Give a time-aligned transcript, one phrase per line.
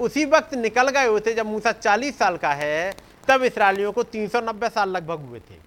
[0.00, 2.96] उसी वक्त निकल गए हुए थे, जब मूसा 40 साल का है,
[3.28, 5.58] तब इसराइलियों को 390 साल लगभग हुए थे।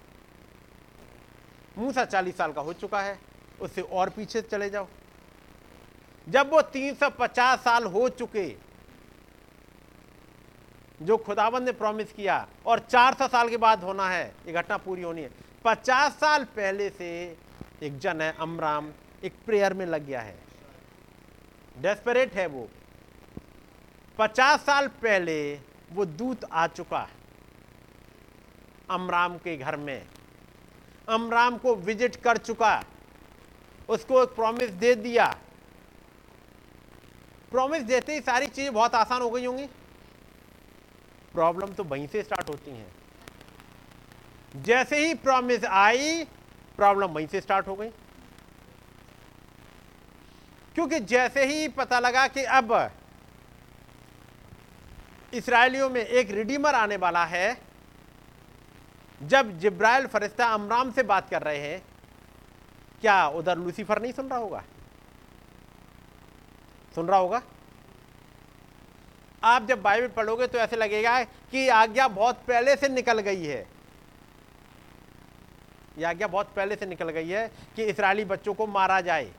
[1.78, 3.18] मूसा 40 साल का हो चुका है,
[3.60, 4.88] उससे और पीछे चले जाओ।
[6.28, 8.56] जब वो 350 साल हो चुके,
[11.02, 15.02] जो खुदाबंद ने प्रॉमिस किया, और 400 साल के बाद होना है, ये घटना पूरी
[15.02, 15.30] होनी है।
[15.64, 17.36] 50 साल पहले से
[17.82, 18.92] एक जन है, अमराम,
[19.24, 20.36] एक प्रेयर में लग गया है।
[21.78, 22.68] डेस्परेट है वो।
[24.18, 25.36] 50 साल पहले
[25.92, 27.08] वो दूत आ चुका
[28.90, 30.06] अमराम के घर में।
[31.08, 32.82] अमराम को विज़िट कर चुका
[33.88, 35.26] उसको एक प्रॉमिस दे दिया।
[37.52, 39.66] प्रॉमिस देते ही सारी चीज़ें बहुत आसान हो गई होंगी।
[41.34, 42.92] प्रॉब्लम तो वहीं से स्टार्ट होती हैं।
[44.62, 46.24] जैसे ही प्रॉमिस आई
[46.76, 47.88] प्रॉब्लम वहीं से स्टार्ट हो गई।
[50.74, 52.72] क्योंकि जैसे ही पता लगा कि अब
[55.34, 57.56] इसराइलियों में एक रिडीमर आने वाला है।
[59.22, 61.82] जब जिब्राइल फरिश्ता अमराम से बात कर रहे हैं,
[63.00, 64.64] क्या उधर लूसीफर नहीं सुन रहा होगा?
[66.94, 67.42] सुन रहा होगा?
[69.44, 73.66] आप जब बाइबल पढ़ोगे तो ऐसे लगेगा कि आज्ञा बहुत पहले से निकल गई है।
[75.98, 79.32] यह आज्ञा बहुत पहले से निकल गई है कि इसराइली बच्चों को मारा जाए।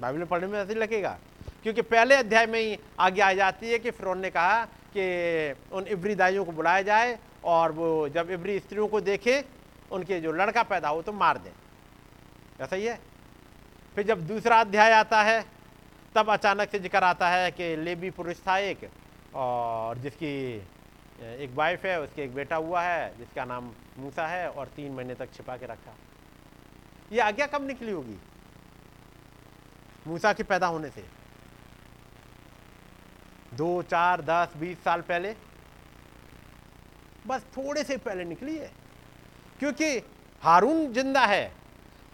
[0.00, 1.18] बाइबल पढ़ने में ऐसे लगेगा।
[1.66, 5.86] क्योंकि पहले अध्याय में ही आगे आ जाती है कि फिरौन ने कहा कि उन
[5.86, 9.44] इब्री दाइयों को बुलाया जाए और वो जब इब्री स्त्रियों को देखे,
[9.90, 11.50] उनके जो लड़का पैदा हो तो मार दें।
[12.64, 13.00] ऐसा ही है?
[13.94, 15.44] फिर जब दूसरा अध्याय आता है,
[16.14, 18.90] तब अचानक से ज़िक्र आता है कि लेबी पुरुष था एक,
[19.34, 20.56] और जिसकी,
[21.20, 25.14] एक वाइफ है, उसके एक बेटा हुआ है, जिसका नाम मूसा है, और तीन महीने
[25.14, 25.96] तक छिपा के रखा।
[27.12, 28.18] ये आज्ञा कब निकली होगी?
[30.06, 31.15] मूसा के पैदा होने से।
[33.56, 35.36] दो, चार, दस, बीस साल पहले?
[37.26, 38.72] बस थोड़े से पहले निकली है।
[39.58, 40.02] क्योंकि
[40.42, 41.52] हारून ज़िंदा है।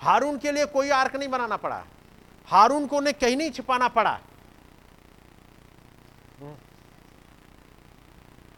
[0.01, 1.85] हारून के लिए कोई आर्क नहीं बनाना पड़ा।
[2.47, 4.21] हारून को उन्हें कहीं नहीं छिपाना पड़ा।
[6.41, 6.55] हम्म।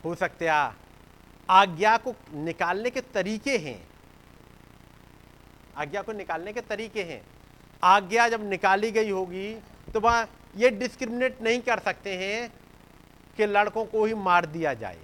[0.05, 0.71] हो सकते आ,
[1.51, 3.89] आज्ञा को निकालने के तरीके हैं।
[5.77, 7.23] आज्ञा को निकालने के तरीके हैं।
[7.85, 9.55] आज्ञा जब निकाली गई होगी
[9.95, 12.64] तो वह ये डिस्क्रिमिनेट नहीं कर सकते हैं।
[13.37, 14.99] कि लड़कों को ही मार दिया जाए।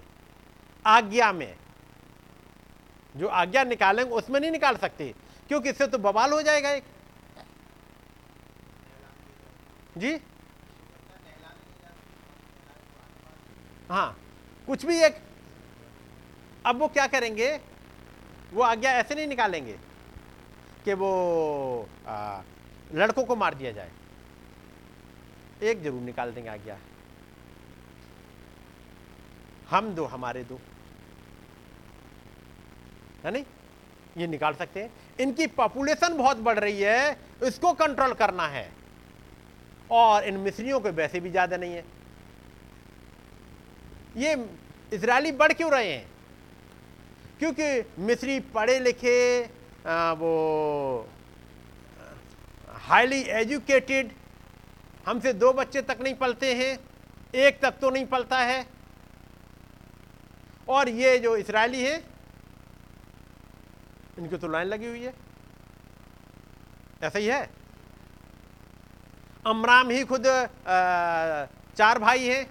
[0.85, 1.55] आज्ञा में।
[3.15, 5.15] जो आज्ञा निकालेंगे उसमें नहीं निकाल सकते
[5.49, 6.85] क्योंकि इससे तो बवाल हो जाएगा एक।
[9.99, 10.13] जी?
[13.91, 14.17] हाँ
[14.69, 15.17] कुछ भी एक।
[16.67, 17.49] अब वो क्या करेंगे?
[18.53, 19.79] वो आज्ञा ऐसे नहीं निकालेंगे
[20.85, 21.11] कि वो
[22.07, 22.41] आ,
[22.95, 23.91] लड़कों को मार दिया जाए।
[25.63, 26.79] एक ज़रूर निकाल देंगे आज्ञा।
[29.71, 30.59] हम दो, हमारे दो।
[33.25, 33.45] है नहीं?
[34.19, 38.69] ये निकाल सकते हैं। इनकी पॉपुलेशन बहुत बढ़ रही है, इसको कंट्रोल करना है।
[39.91, 41.85] और इन मिस्रियों के वैसे भी ज़्यादा नहीं है।
[44.17, 44.35] ये
[44.93, 46.07] इसराइली बढ़ क्यों रहे हैं?
[47.39, 49.41] क्योंकि मिस्री पढ़े लिखे
[50.17, 51.07] वो
[52.81, 54.11] हाईली एजुकेटेड
[55.07, 56.79] हमसे दो बच्चे तक नहीं पलते हैं,
[57.37, 58.65] एक तक तो नहीं पलता है।
[60.71, 61.97] और ये जो इसराइली है
[64.19, 65.15] इनकी तो लाइन लगी हुई है।
[67.03, 67.51] ऐसा ही है।
[69.47, 72.45] अमराम ही खुद आ, चार भाई हैं।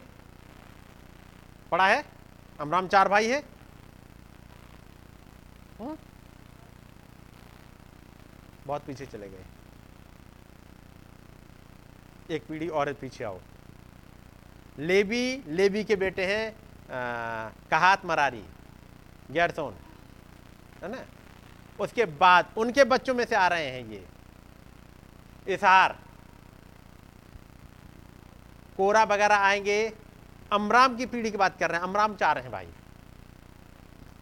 [1.71, 2.03] पढ़ा है?
[2.59, 3.39] अमराम चार भाई है।
[5.79, 5.97] हम्म?
[8.65, 9.45] बहुत पीछे चले गए।
[12.35, 13.39] एक पीढ़ी और पीछे आओ।
[14.79, 18.43] लेबी लेबी के बेटे हैं कहात मरारी,
[19.31, 19.75] गैरसोन,
[20.83, 21.03] है ना?
[21.79, 24.05] उसके बाद, उनके बच्चों में से आ रहे हैं ये।
[25.47, 25.99] इसार,
[28.77, 29.93] कोरा वगैरह आएँगे।
[30.51, 32.67] अमराम की पीढ़ी की बात कर रहे हैं, अमराम चाह रहे हैं भाई।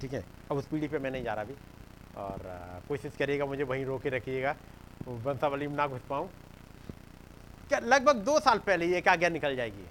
[0.01, 0.25] ठीक है?
[0.51, 1.56] अब उस पीढ़ी पे मैं नहीं जा रहा अभी।
[2.18, 2.39] और
[2.88, 4.56] कोशिश करिएगा मुझे वहीं रोके रखिएगा।
[5.07, 6.30] वंशावली में ना घुस पाऊँ।
[7.69, 9.86] क्या, लगभग दो साल पहले ये क्या आज्ञा निकल जाएगी।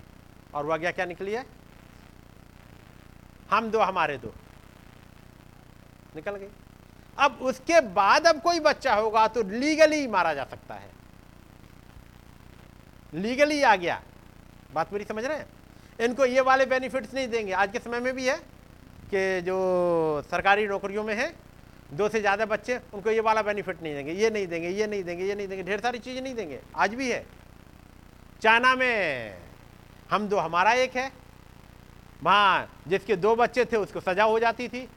[0.54, 1.65] और वो आज्ञा क्या निकली है?
[3.50, 4.32] हम दो, हमारे दो।
[6.16, 6.48] निकल गई।
[7.18, 10.90] अब उसके बाद अब कोई बच्चा होगा तो लीगली मारा जा सकता है।
[13.12, 14.00] लीगली आ गया।
[14.74, 15.46] बात मेरी समझ रहे हैं?
[15.98, 18.36] इनको ये वाले बेनिफिट्स नहीं देंगे। आज के समय में भी है
[19.06, 19.56] कि जो
[20.30, 21.32] सरकारी नौकरियों में है,
[21.92, 25.04] दो से ज़्यादा बच्चे, उनको ये वाला बेनिफिट नहीं देंगे। ये नहीं देंगे, ये नहीं
[25.04, 27.24] देंगे, ये नहीं देंगे, ढेर सारी चीज़ें नहीं देंगे। आज भी है।
[28.42, 29.38] चाइना में
[30.10, 31.10] हम दो, हमारा एक है।
[32.26, 34.88] वहाँ जिसके दो बच्चे थे, उसको सजा हो जाती थी।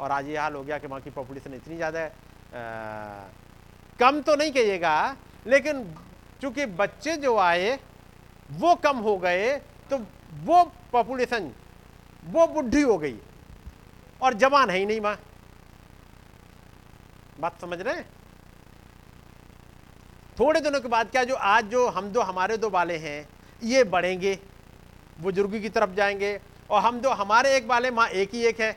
[0.00, 2.12] और आज ये हाल हो गया कि वहाँ की पॉपुलेशन इतनी ज़्यादा है
[3.98, 5.16] कम तो नहीं कहिएगा,
[5.46, 5.84] लेकिन
[6.42, 7.78] चूँकि बच्चे जो आए,
[8.52, 9.56] वो कम हो गए
[9.90, 9.98] तो
[10.44, 10.62] वो
[10.92, 11.52] पॉपुलेशन
[12.24, 13.16] वो बुढ़ी हो गई।
[14.20, 15.16] और जवान है ही नहीं माँ।
[17.40, 18.06] बात समझ रहे हैं?
[20.36, 23.28] थोड़े दिनों के बाद क्या जो, आज जो हम दो, हमारे दो वाले हैं,
[23.62, 24.38] ये बढ़ेंगे।
[25.20, 26.40] बुजुर्गी की तरफ़ जाएँगे
[26.70, 28.76] और हम जो हमारे एक वाले, माँ एक ही एक है।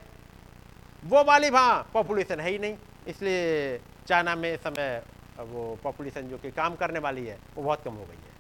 [1.04, 2.78] वो वाली वहाँ पॉपुलेशन है ही नहीं।
[3.08, 5.02] इसलिए चाइना में इस समय
[5.40, 8.38] वो पॉपुलेशन जो कि काम करने वाली है, वो बहुत कम हो गई है।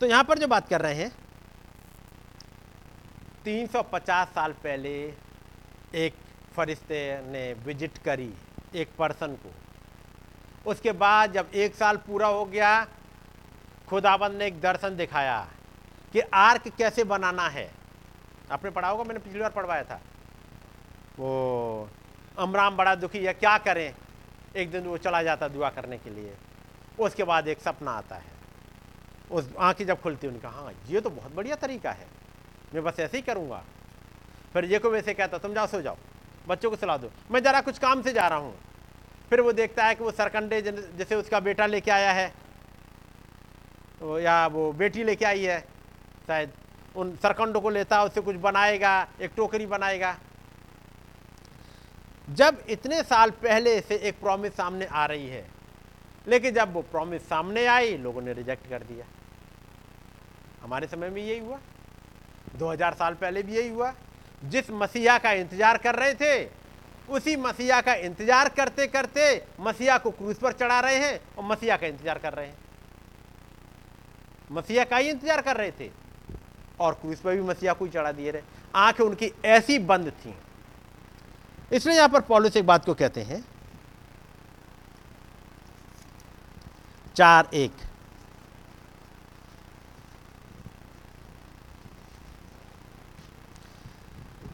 [0.00, 1.10] तो यहाँ पर जो बात कर रहे हैं
[3.44, 4.92] 350 साल पहले
[5.94, 6.14] एक
[6.56, 8.32] फरिश्ते ने विज़िट करी
[8.74, 9.52] एक पर्सन को।
[10.70, 12.86] उसके बाद जब एक साल पूरा हो गया,
[13.88, 15.46] खुदाबंद ने एक दर्शन दिखाया।
[16.12, 17.70] कि आर्क कैसे बनाना है।
[18.50, 20.00] आपने पढ़ा होगा, मैंने पिछली बार पढ़वाया था।
[21.18, 21.90] वो
[22.38, 23.94] अमराम बड़ा दुखी है, क्या करें?
[24.56, 26.34] एक दिन वो चला जाता दुआ करने के लिए।
[26.98, 28.36] उसके बाद एक सपना आता है।
[29.30, 32.06] उस आँखें जब खुलती उनका हाँ ये तो बहुत बढ़िया तरीका है।
[32.74, 33.64] मैं बस ऐसे ही करूँगा।
[34.52, 35.96] फिर ये को वैसे कहता, तुम जाओ, सो जाओ।
[36.48, 38.58] बच्चों को सलाह दो। मैं ज़रा कुछ काम से जा रहा हूँ।
[39.30, 42.32] फिर वो देखता है कि वो सरकंडे जैसे उसका बेटा लेके आया है।
[44.02, 45.77] या वो बेटी लेके आई है।
[46.28, 46.52] शायद
[46.96, 50.16] उन सरकंडों को लेता उससे कुछ बनाएगा, एक टोकरी बनाएगा।
[52.28, 55.44] जब इतने साल पहले से एक प्रॉमिस सामने आ रही है,
[56.26, 59.04] लेकिन जब वो प्रॉमिस सामने आई, लोगों ने रिजेक्ट कर दिया।
[60.62, 61.58] हमारे समय में यही हुआ।
[62.56, 63.92] 2000 साल पहले भी यही हुआ।
[64.42, 66.44] जिस मसीहा का इंतज़ार कर रहे थे,
[67.08, 69.22] उसी मसीहा का इंतज़ार करते करते
[69.60, 72.56] मसीहा को क्रूज पर चढ़ा रहे हैं और मसीहा का इंतज़ार कर रहे हैं।
[74.50, 75.90] मसीहा का ही इंतज़ार कर रहे थे।
[76.80, 78.42] और क्रूज पर भी मसीहा को ही चढ़ा दिए रहे
[78.76, 80.34] आँखें उनकी ऐसी बंद थी
[81.72, 83.44] इसलिए यहाँ पर पॉलिस एक बात को कहते हैं
[87.16, 87.72] चार एक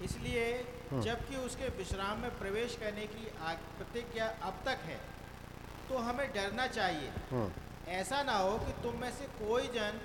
[0.03, 0.45] इसलिए
[0.91, 3.25] हम्म। जबकि उसके विश्राम में प्रवेश करने की
[3.79, 4.99] प्रतिज्ञा अब तक है
[5.89, 7.51] तो हमें डरना चाहिए हम्म।
[7.93, 10.01] ऐसा ना हो कि तुम में से कोई जन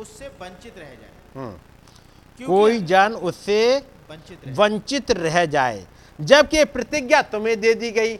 [0.00, 3.76] उससे वंचित रह जाए। कोई जन उससे
[4.10, 5.86] वंचित रह, वंचित रह जाए।
[6.18, 8.16] जबकि प्रतिज्ञा तुम्हें दे दी गई।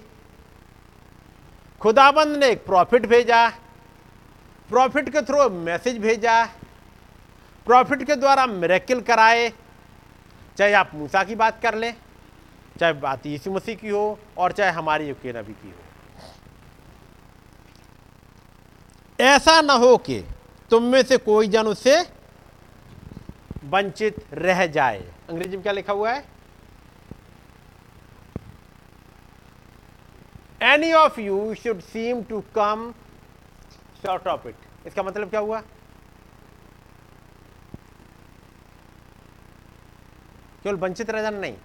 [1.81, 3.49] खुदाबंद ने एक प्रॉफिट भेजा।
[4.70, 6.44] प्रॉफिट के थ्रू मैसेज भेजा।
[7.67, 9.53] प्रॉफिट के द्वारा मेरेकिल कराए।
[10.59, 11.94] चाहे आप मूसा की बात कर लें
[12.81, 15.76] चाहे बात यीशु मसीह की हो और चाहे हमारी युके नबी की हो।
[19.19, 20.19] ऐसा ना हो कि
[20.70, 21.97] तुम में से कोई जन उससे
[23.72, 26.24] वंचित रह जाए। अंग्रेज़ी में क्या लिखा हुआ है?
[30.62, 32.92] Any of you should seem to come
[34.02, 35.60] short of it इसका मतलब क्या हुआ?
[40.62, 41.56] केवल वंचित रह जाना नहीं।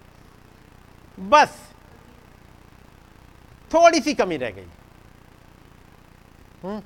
[1.18, 1.72] बस
[3.74, 4.66] थोड़ी सी कमी रह गई।
[6.62, 6.82] हम्म?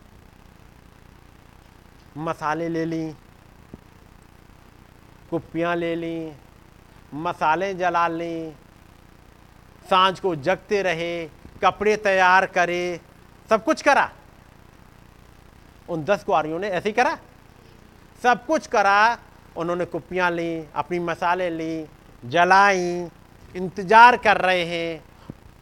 [2.17, 3.15] मसाले ले ली।
[5.33, 6.33] कुप्पियाँ ले ली,
[7.15, 8.53] मसाले जला ली,
[9.91, 11.27] साँझ को जगते रहे,
[11.65, 13.01] कपड़े तैयार करे,
[13.51, 14.11] सब कुछ करा।
[15.89, 17.19] उन दस कुआरियों ने ऐसे ही करा।
[18.23, 19.19] सब कुछ करा,
[19.57, 21.87] उन्होंने कुप्पियाँ ली, अपनी मसाले ली,
[22.25, 23.09] जलाई,
[23.57, 25.05] इंतज़ार कर रहे हैं।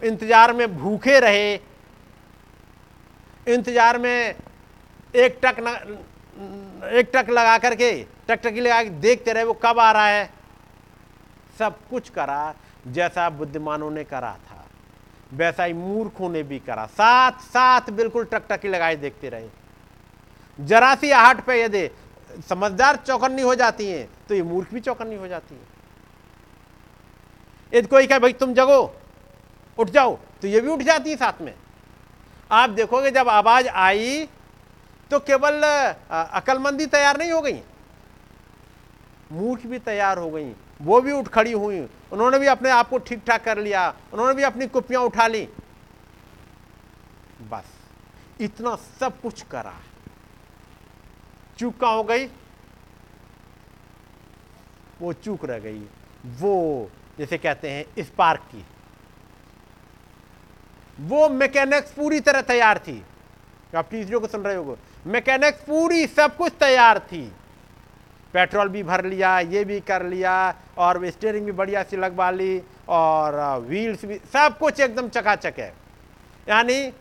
[0.03, 1.55] इंतज़ार में भूखे रहे।
[3.47, 4.35] इंतज़ार में
[5.15, 5.61] एक टक
[6.41, 7.93] एक टक लगा करके
[8.29, 10.31] टकटकी लगा के देखते रहे, वो कब आ रहा है?
[11.59, 12.55] सब कुछ करा,
[12.87, 14.65] जैसा बुद्धिमानों ने करा था।
[15.33, 19.49] वैसा ही मूर्खों ने भी करा। साथ साथ बिल्कुल टकटकी लगाए देखते रहे।
[20.59, 21.89] जरा सी आहट पे यदि
[22.49, 25.69] समझदार चौकन्नी हो जाती हैं तो ये मूर्ख भी चौकन्नी हो जाती है।
[27.73, 28.83] यदि कोई कहे, भाई तुम जगो,
[29.79, 31.55] उठ जाओ तो ये भी उठ जाती है साथ में।
[32.51, 34.29] आप देखोगे जब आवाज़ आई
[35.11, 35.63] तो केवल
[36.11, 37.61] अकलमंदी तैयार नहीं हो गई।
[39.33, 40.53] मूर्ख भी तैयार हो गई,
[40.83, 41.81] वो भी उठ खड़ी हुई।
[42.13, 45.49] उन्होंने भी अपने आप को ठीक ठाक कर लिया, उन्होंने भी अपनी कुपियाँ उठा ली।
[47.51, 47.65] बस,
[48.41, 49.75] इतना सब कुछ करा।
[51.59, 52.27] चूक हो गई?
[55.01, 55.85] वो चूक रह गई।
[56.27, 58.65] वो, जैसे कहते हैं स्पार्क की।
[61.01, 63.03] वो मैकेनिक्स पूरी तरह तैयार थी।
[63.77, 67.23] आप तीसरे को सुन रहे हो। मैकेनिक्स पूरी सब कुछ तैयार थी।
[68.35, 72.63] पेट्रोल भी भर लिया, ये भी कर लिया, और स्टेयरिंग भी बढ़िया सी लगवा ली,
[72.89, 75.73] और व्हील्स भी, सब कुछ एकदम चकाचक है।
[76.49, 76.93] यानी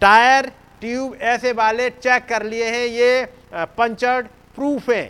[0.00, 5.04] टायर, ट्यूब ऐसे वाले चेक कर लिए हैं, ये पंचर्ड प्रूफ है।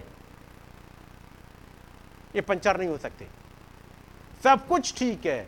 [2.34, 3.26] ये पंचर नहीं हो सकते।
[4.44, 5.40] सब कुछ ठीक है।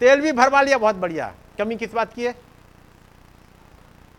[0.00, 2.34] तेल भी भरवा लिया, बहुत बढ़िया। कमी किस बात की है?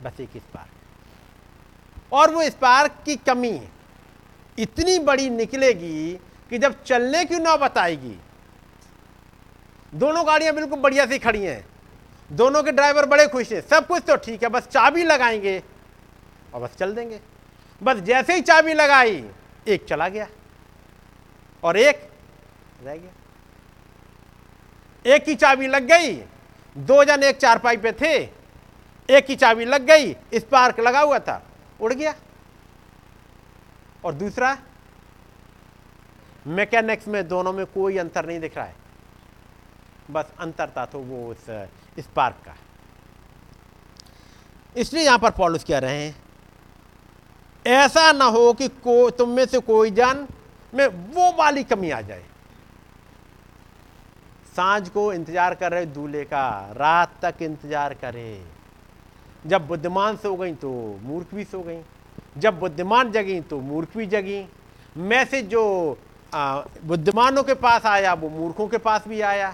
[0.04, 3.60] बस एक स्पार्क और वो स्पार्क की कमी
[4.58, 6.14] इतनी बड़ी निकलेगी
[6.50, 8.16] कि जब चलने की नौबत आएगी,
[9.94, 11.66] दोनों गाड़ियाँ बिल्कुल बढ़िया से खड़ी हैं,
[12.30, 15.62] दोनों के ड्राइवर बड़े खुश हैं, सब कुछ तो ठीक है, बस चाबी लगाएँगे
[16.54, 17.20] और बस चल देंगे।
[17.82, 19.24] बस जैसे ही चाबी लगाई,
[19.68, 20.28] एक चला गया
[21.64, 22.10] और एक
[22.84, 23.12] रह गया।
[25.06, 26.14] एक की चाबी लग गई,
[26.76, 28.39] दो जन एक चारपाई पे थे
[29.10, 31.42] एक की चाबी लग गई स्पार्क लगा हुआ था,
[31.80, 32.14] उड़ गया।
[34.04, 34.58] और दूसरा,
[36.46, 38.76] मैकेनिक्स में दोनों में कोई अंतर नहीं दिख रहा है।
[40.12, 41.46] बस अंतर था तो वो उस
[42.00, 42.56] स्पार्क का।
[44.76, 46.16] इसलिए यहाँ पर पॉलिस कह रहे हैं।
[47.66, 50.28] ऐसा ना हो कि को, तुम में से कोई जान
[50.74, 52.24] में वो वाली कमी आ जाए।
[54.56, 58.59] साँझ को इंतज़ार कर रहे, दूल्हे का, रात तक इंतज़ार करे।
[59.46, 61.82] जब बुद्धिमान सो गई तो मूर्ख भी सो गई।
[62.38, 64.46] जब बुद्धिमान जगी तो मूर्ख भी जगी।
[64.98, 65.98] मैसेज जो
[66.32, 69.54] बुद्धिमानों के पास आया, वो मूर्खों के पास भी आया।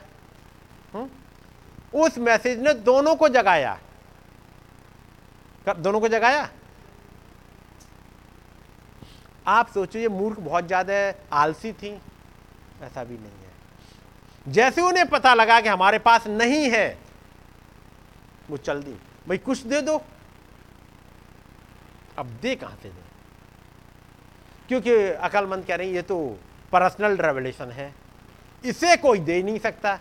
[0.94, 1.10] हुँ?
[1.94, 3.78] उस मैसेज ने दोनों को जगाया।
[5.68, 6.50] दोनों को जगाया?
[9.48, 10.94] आप सोचो, ये मूर्ख बहुत ज़्यादा
[11.34, 11.90] आलसी थी।
[12.82, 16.98] ऐसा भी नहीं है। जैसे उन्हें पता लगा कि हमारे पास नहीं है,
[18.50, 18.96] वो चल दी।
[19.28, 20.02] भाई कुछ दे दो।
[22.18, 23.04] अब दे कहाँ से दे?
[24.68, 26.18] क्योंकि अकलमंद कह रही ये तो
[26.72, 27.94] पर्सनल रेवलेशन है।
[28.64, 30.00] इसे कोई दे नहीं सकता।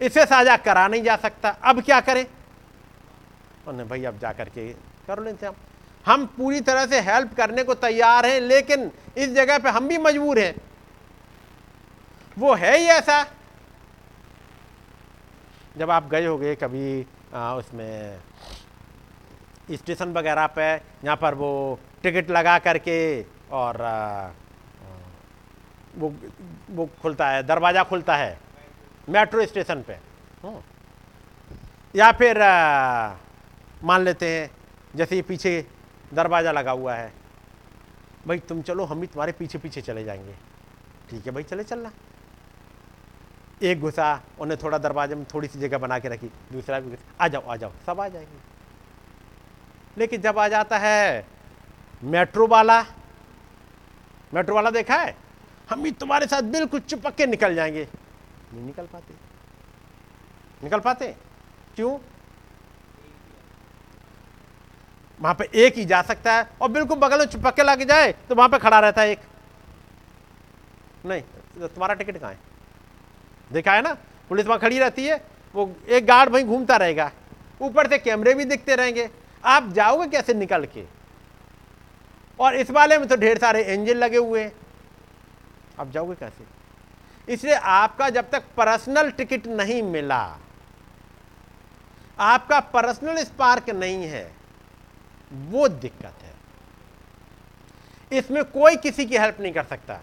[0.00, 2.26] इसे साझा करा नहीं जा सकता। अब क्या करें?
[3.68, 4.68] उन्हें भाई, अब जा करके
[5.06, 5.54] कर लो इंतज़ाम
[6.04, 9.98] हम। पूरी तरह से हेल्प करने को तैयार हैं, लेकिन इस जगह पे हम भी
[9.98, 10.54] मजबूर हैं।
[12.36, 13.22] वो है ही ऐसा।
[15.76, 18.20] जब आप गए हो गए कभी उसमें
[19.72, 22.98] स्टेशन वगैरह पे यहाँ पर वो टिकट लगा करके
[23.52, 23.76] और
[25.96, 26.12] वो
[26.70, 28.38] वो खुलता है, दरवाज़ा खुलता है,
[29.08, 29.98] मेट्रो स्टेशन पे।
[30.42, 30.60] हम्म।
[31.94, 32.38] या फिर
[33.84, 34.50] मान लेते हैं,
[34.94, 35.66] जैसे पीछे
[36.14, 37.12] दरवाज़ा लगा हुआ है,
[38.26, 40.34] भाई तुम चलो, हम भी तुम्हारे पीछे पीछे चले जाएँगे।
[41.10, 41.90] ठीक है भाई, चले चलना।
[43.62, 47.24] एक घुसा उन्हें थोड़ा दरवाजे में थोड़ी सी जगह बना के रखी। दूसरा भी घुसा
[47.24, 48.38] आ जाओ आ जाओ। सब आ जाएँगे।
[49.98, 51.26] लेकिन जब आ जाता है
[52.04, 52.80] मेट्रो वाला
[54.34, 55.16] मेट्रो वाला देखा है?
[55.70, 57.86] हम भी तुम्हारे साथ बिल्कुल चिपक के निकल जाएँगे।
[58.52, 59.14] नहीं निकल पाते।
[60.64, 61.14] निकल पाते?
[61.76, 61.98] क्यों?
[65.20, 68.12] वहाँ पे एक ही जा सकता है और बिल्कुल बगल में चिपक के लग जाए
[68.28, 69.20] तो वहाँ पे खड़ा रहता है एक।
[71.06, 71.22] नहीं,
[71.60, 72.38] तुम्हारा टिकट कहाँ है?
[73.52, 73.96] देखा है ना?
[74.28, 75.24] पुलिस वहाँ खड़ी रहती है,
[75.54, 77.10] वो एक गार्ड वहीं घूमता रहेगा।
[77.60, 79.10] ऊपर से कैमरे भी दिखते रहेंगे।
[79.44, 80.84] आप जाओगे कैसे निकल के?
[82.40, 84.52] और इस वाले में तो ढेर सारे इंजन लगे हुए हैं।
[85.80, 86.44] आप जाओगे कैसे?
[87.32, 90.38] इसलिए आपका जब तक पर्सनल टिकट नहीं मिला,
[92.18, 94.32] आपका पर्सनल स्पार्क नहीं है,
[95.32, 96.34] वो दिक्कत है।
[98.18, 100.00] इसमें कोई किसी की हेल्प नहीं कर सकता।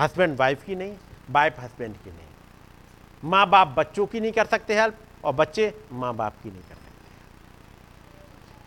[0.00, 0.96] हस्बैंड वाइफ की नहीं।
[1.28, 2.28] वाइफ हस्बैंड की नहीं।
[3.22, 6.74] माँ बाप बच्चों की नहीं कर सकते हेल्प और बच्चे माँ बाप की नहीं कर
[6.74, 6.82] सकते।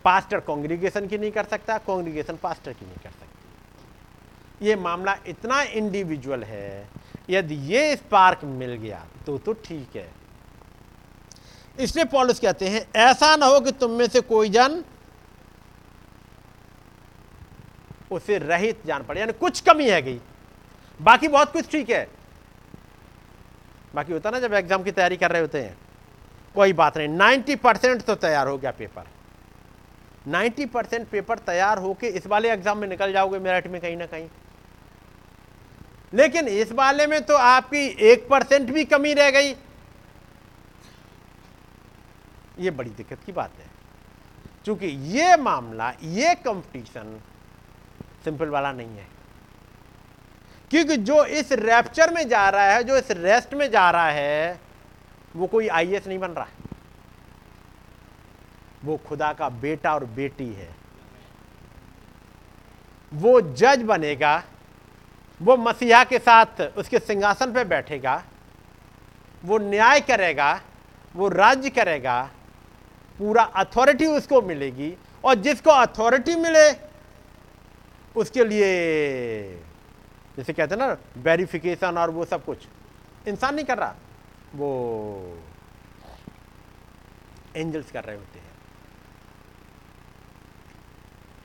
[0.04, 5.60] पास्टर कांग्रीगेशन की नहीं कर सकता, कांग्रीगेशन पास्टर की नहीं कर सकती। ये मामला इतना
[5.62, 6.88] इंडिविजुअल है,
[7.30, 10.10] यदि ये स्पार्क मिल गया तो तो ठीक है।
[11.78, 14.82] इसलिए पॉलिस कहते हैं, ऐसा ना हो कि तुम में से कोई जन
[18.10, 20.20] उसे रहित जान पड़े, यानी कुछ कमी है गई।
[21.00, 22.06] बाकी बहुत कुछ ठीक है।
[23.94, 25.76] बाकी होता ना जब एग्ज़ाम की तैयारी कर रहे होते हैं।
[26.54, 29.06] कोई बात नहीं नाइन्टी परसेंट तो तैयार हो गया पेपर
[30.26, 34.06] नाइन्टी परसेंट पेपर तैयार होके इस वाले एग्ज़ाम में निकल जाओगे मेरिट में कहीं ना
[34.06, 34.28] कहीं।
[36.12, 39.54] लेकिन इस वाले में तो आपकी एक परसेंट भी कमी रह गई।
[42.58, 43.66] ये बड़ी दिक्कत की बात है।
[44.64, 47.20] क्योंकि ये मामला, ये कंपटीशन
[48.24, 49.06] सिंपल वाला नहीं है।
[50.70, 54.60] क्योंकि जो इस रैप्चर में जा रहा है, जो इस रेस्ट में जा रहा है,
[55.36, 56.46] वो कोई आईएएस नहीं बन रहा।
[58.84, 60.68] वो खुदा का बेटा और बेटी है।
[63.12, 64.42] वो जज बनेगा,
[65.40, 68.22] वो मसीहा के साथ उसके सिंहासन पे बैठेगा,
[69.44, 70.60] वो न्याय करेगा,
[71.14, 72.22] वो राज्य करेगा,
[73.18, 74.92] पूरा अथॉरिटी उसको मिलेगी
[75.24, 76.70] और जिसको अथॉरिटी मिले,
[78.16, 79.64] उसके लिए
[80.38, 82.66] जैसे कहते हैं ना वेरिफिकेशन और वो सब कुछ।
[83.28, 83.94] इंसान नहीं कर रहा।
[84.54, 85.38] वो
[87.56, 88.46] एंजल्स कर रहे होते हैं।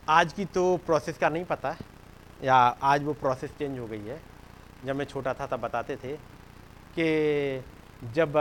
[0.10, 1.76] आज की तो प्रोसेस का नहीं पता,
[2.44, 4.20] या आज वो प्रोसेस चेंज हो गई है।
[4.86, 6.16] जब मैं छोटा था तब बताते थे
[6.98, 7.64] कि
[8.14, 8.38] जब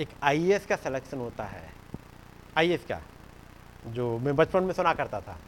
[0.00, 1.68] एक आईएएस का सिलेक्शन होता है
[2.58, 3.00] आईएएस का,
[3.86, 5.38] जो मैं बचपन में सुना करता था।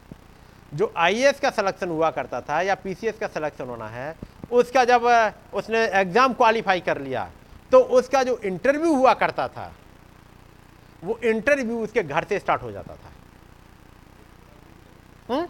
[0.73, 4.15] जो आईएएस का सिलेक्शन हुआ करता था या पीसीएस का सिलेक्शन होना है,
[4.51, 5.03] उसका जब
[5.53, 7.29] उसने एग्ज़ाम क्वालिफाई कर लिया
[7.71, 9.71] तो उसका जो इंटरव्यू हुआ करता था,
[11.03, 13.11] वो इंटरव्यू उसके घर से स्टार्ट हो जाता था
[15.29, 15.47] हुँ?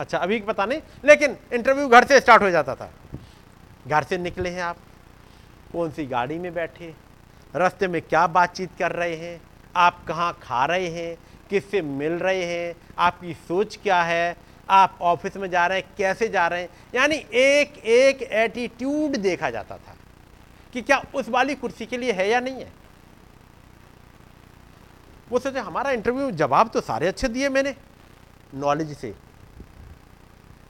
[0.00, 2.90] अच्छा अभी पता नहीं, लेकिन इंटरव्यू घर से स्टार्ट हो जाता था
[3.86, 4.76] घर से निकले हैं आप,
[5.72, 6.94] कौन सी गाड़ी में बैठे,
[7.54, 9.40] रास्ते में क्या बातचीत कर रहे हैं,
[9.74, 11.16] आप कहाँ खा रहे हैं
[11.50, 14.36] किससे मिल रहे हैं, आपकी सोच क्या है,
[14.68, 19.50] आप ऑफ़िस में जा रहे हैं, कैसे जा रहे हैं, यानी एक एक एटीट्यूड देखा
[19.50, 19.96] जाता था
[20.72, 22.72] कि क्या उस वाली कुर्सी के लिए है या नहीं है।
[25.30, 27.74] वो सोचे, हमारा इंटरव्यू जवाब तो सारे अच्छे दिए मैंने
[28.56, 29.14] नॉलेज से।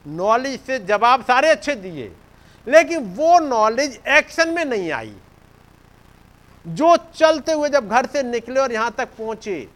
[0.05, 2.11] नॉलेज से जवाब सारे अच्छे दिए,
[2.67, 5.13] लेकिन वो नॉलेज एक्शन में नहीं आई।
[6.65, 9.67] जो चलते हुए जब घर से निकले और यहाँ तक पहुँचे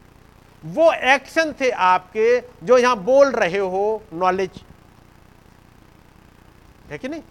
[0.65, 4.63] वो एक्शन थे आपके जो यहाँ बोल रहे हो नॉलेज
[6.89, 7.21] है कि नहीं?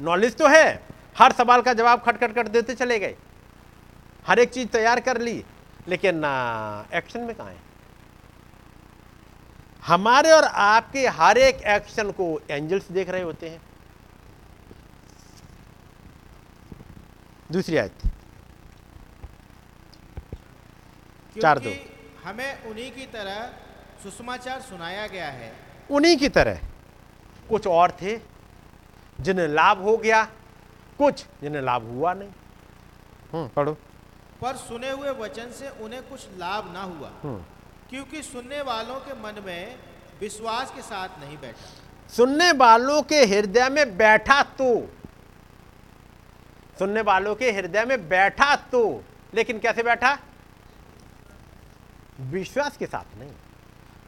[0.00, 0.82] नॉलेज तो है।
[1.18, 3.16] हर सवाल का जवाब खटखट खट देते चले गए।
[4.26, 5.44] हर एक चीज़ तैयार कर ली।
[5.88, 6.24] लेकिन
[6.94, 7.56] एक्शन में कहा है?
[9.82, 13.60] हमारे और आपके हर एक एक्शन को एंजल्स देख रहे होते हैं।
[17.52, 18.06] दूसरी आयत।
[21.36, 21.74] चार दो।
[22.26, 23.50] हमें उन्हीं की तरह
[24.02, 25.52] सुषमाचार सुनाया गया है।
[25.90, 26.58] उन्हीं की तरह।
[27.48, 28.16] कुछ और थे
[29.20, 30.22] जिन्हें लाभ हो गया
[30.98, 32.30] कुछ जिन्हें लाभ हुआ नहीं।
[33.32, 33.72] हम्म पढ़ो।
[34.40, 37.44] पर सुने हुए वचन से उन्हें कुछ लाभ ना हुआ हम्म।
[37.90, 39.76] क्योंकि सुनने वालों के मन में
[40.20, 41.70] विश्वास के साथ नहीं बैठा।
[42.16, 44.68] सुनने वालों के हृदय में बैठा तो।
[46.78, 48.82] सुनने वालों के हृदय में बैठा तो
[49.34, 50.18] लेकिन कैसे बैठा?
[52.20, 53.32] विश्वास के साथ नहीं।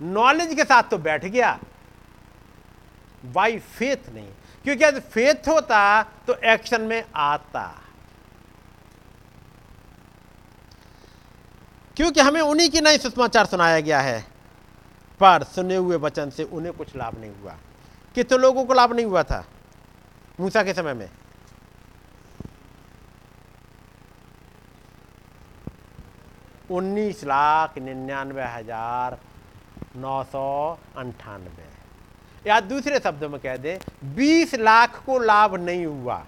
[0.03, 1.59] नॉलेज के साथ तो बैठ गया।
[3.25, 4.33] बाई फेथ नहीं?
[4.65, 7.83] क्योंकि यदि फेथ होता तो एक्शन में आता।
[11.97, 14.23] क्योंकि हमें उन्हीं की नहीं सुषमाचार सुनाया गया है।
[15.21, 17.53] पर सुने हुए वचन से उन्हें कुछ लाभ नहीं हुआ।
[18.15, 19.47] कितने तो लोगों को लाभ नहीं हुआ था?
[20.41, 21.11] मूसा के समय में।
[26.71, 29.19] उन्नीस लाख निन्यानवे हज़ार
[29.97, 31.67] नौ सौ अंठानवे।
[32.47, 36.25] या दूसरे शब्दों में कह दे, बीस लाख को लाभ नहीं हुआ।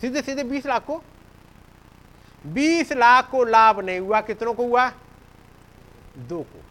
[0.00, 1.02] सीधे सीधे बीस लाख को?
[2.44, 4.88] बीस लाख को लाभ नहीं हुआ, कितनों को हुआ?
[6.18, 6.62] दो को।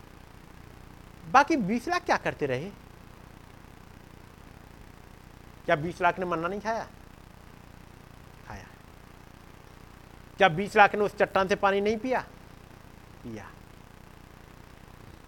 [1.31, 2.69] बाकी बीस लाख क्या करते रहे?
[5.65, 6.87] क्या बीस लाख ने मन्ना नहीं खाया?
[8.47, 8.65] खाया।
[10.37, 12.23] क्या बीस लाख ने उस चट्टान से पानी नहीं पिया?
[13.27, 13.49] पिया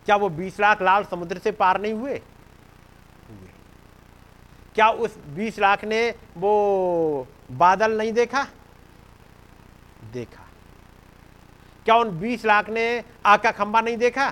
[0.05, 2.21] क्या वो बीस लाख लाल समुद्र से पार नहीं हुए?
[3.29, 3.49] हुए।
[4.75, 8.47] क्या उस बीस लाख ने वो बादल नहीं देखा?
[10.13, 10.47] देखा।
[11.85, 14.31] क्या उन बीस लाख ने आग का खंबा नहीं देखा?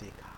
[0.00, 0.36] देखा।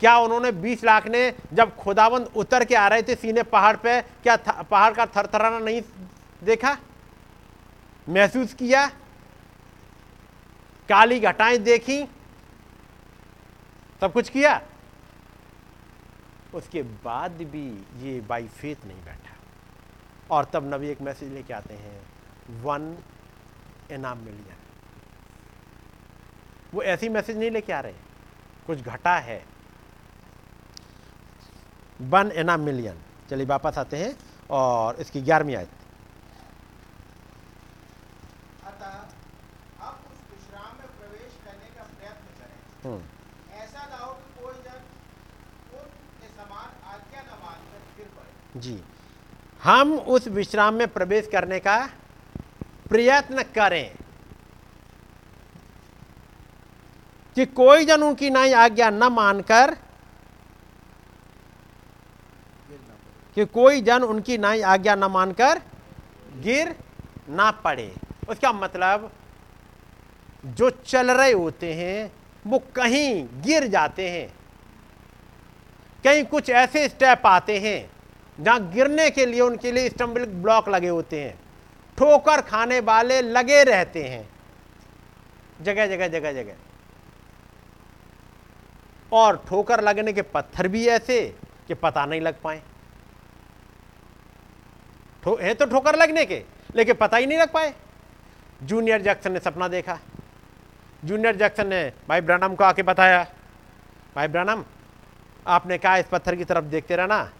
[0.00, 4.02] क्या उन्होंने बीस लाख ने जब खुदाबंद उतर के आ रहे थे सीने पहाड़ पे,
[4.02, 4.36] क्या
[4.70, 5.82] पहाड़ का थरथराना नहीं
[6.44, 6.76] देखा?
[8.08, 8.90] महसूस किया?
[10.88, 12.02] काली घटाएँ देखी
[14.00, 14.60] सब कुछ किया?
[16.54, 17.66] उसके बाद भी
[18.02, 19.34] ये बाई फेथ नहीं बैठा।
[20.30, 22.00] और तब नबी एक मैसेज लेके आते हैं,
[22.62, 22.96] वन
[23.92, 24.54] इनाम मिलियन
[26.74, 27.94] वो ऐसी मैसेज नहीं लेके आ रहे।
[28.66, 29.42] कुछ घटा है।
[32.00, 32.98] One in a million.
[33.30, 34.16] चलिए वापस आते हैं
[34.50, 35.70] और इसकी ग्यारहवीं आयत।
[42.86, 44.80] ऐसा ना हो कि कोई जन
[45.74, 48.82] उनके समान आज्ञा न मानकर फिर पड़े जी।
[49.64, 51.78] हम उस विश्राम में प्रवेश करने का
[52.88, 53.88] प्रयत्न करें
[57.36, 59.70] कि कोई जन उनकी नई आज्ञा न मानकर
[62.70, 62.78] गिर
[63.36, 65.60] कि कोई जन उनकी नाई आज्ञा न मानकर
[66.42, 66.74] गिर
[67.28, 67.90] ना पड़े।
[68.28, 69.10] उसका मतलब
[70.46, 72.12] जो चल रहे होते हैं
[72.46, 74.28] वो कहीं गिर जाते हैं,
[76.04, 77.90] कहीं कुछ ऐसे स्टेप आते हैं,
[78.40, 81.34] जहाँ गिरने के लिए उनके लिए स्टम्बल ब्लॉक लगे होते हैं,
[81.98, 84.28] ठोकर खाने वाले लगे रहते हैं,
[85.62, 86.54] जगह जगह जगह जगह।
[89.12, 91.20] और ठोकर लगने के पत्थर भी ऐसे
[91.68, 92.62] कि पता नहीं लग पाए।
[95.22, 96.42] है तो ठोकर लगने के,
[96.76, 97.74] लेकिन पता ही नहीं लग पाए।
[98.62, 99.98] जूनियर जैक्सन ने सपना देखा।
[101.06, 103.22] जूनियर जैक्सन ने भाई ब्रानम को आके बताया।
[104.16, 104.64] भाई ब्रानम,
[105.46, 107.30] आपने कहा इस पत्थर की तरफ़ देखते रहना,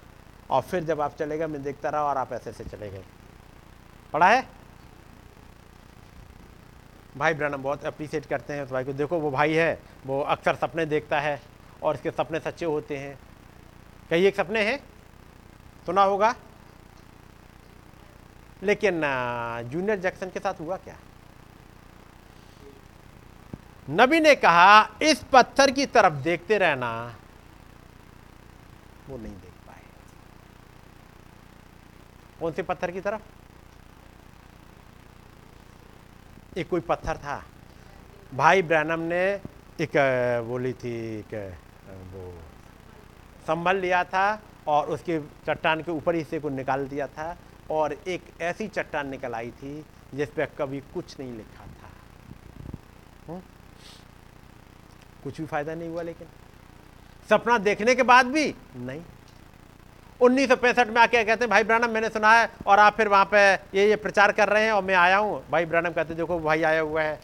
[0.50, 3.02] और फिर जब आप चले गए, मैं देखता रहा और आप ऐसे ऐसे चले गए।
[4.12, 4.46] पढ़ा है?
[7.16, 10.54] भाई ब्रानम बहुत अप्रिशिएट करते हैं उस भाई को। देखो, वो भाई है, वो अक्सर
[10.54, 11.40] सपने देखता है,
[11.82, 13.18] और इसके सपने सच्चे होते हैं।
[14.10, 14.78] कई एक सपने हैं?
[15.86, 16.34] सुना होगा?
[18.62, 19.02] लेकिन
[19.66, 20.96] जूनियर जैक्सन के साथ हुआ क्या?
[23.90, 27.16] नबी ने कहा, इस पत्थर की तरफ़ देखते रहना।
[29.08, 29.82] वो नहीं देख पाए।
[32.40, 33.22] कौन से पत्थर की तरफ़?
[36.58, 37.44] एक कोई पत्थर था।
[38.34, 39.22] भाई ब्रैनम ने
[39.80, 39.92] एक
[40.48, 41.58] बोली थी, एक
[42.12, 42.32] वो
[43.46, 47.36] संभल लिया था और उसके चट्टान के ऊपर हिस्से को निकाल दिया था
[47.70, 51.90] और एक ऐसी चट्टान निकल आई थी जिस पर कभी कुछ नहीं लिखा था।
[53.28, 53.42] हुँ?
[55.26, 56.26] कुछ भी फ़ायदा नहीं हुआ लेकिन।
[57.28, 59.00] सपना देखने के बाद भी नहीं।
[60.20, 63.08] उन्नीस सौ पैंसठ में आके कहते हैं, भाई ब्रानम मैंने सुना है और आप फिर
[63.08, 63.38] वहाँ पे
[63.74, 66.62] ये ये प्रचार कर रहे हैं और मैं आया हूँ। भाई ब्रानम कहते देखो, भाई
[66.62, 67.18] आया हुआ है।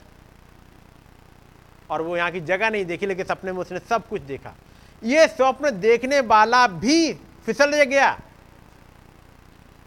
[1.91, 4.55] और वो यहाँ की जगह नहीं देखी, लेकिन सपने में उसने सब कुछ देखा।
[5.03, 7.13] ये स्वप्न देखने वाला भी
[7.47, 8.19] फिसल गया।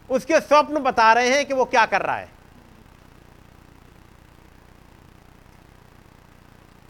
[0.10, 2.30] उसके स्वप्न बता रहे हैं कि वो क्या कर रहा है।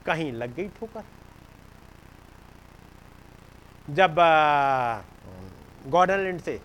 [0.05, 1.03] कहीं लग गई ठोकर।
[3.89, 4.15] जब
[5.87, 6.59] गॉर्डन से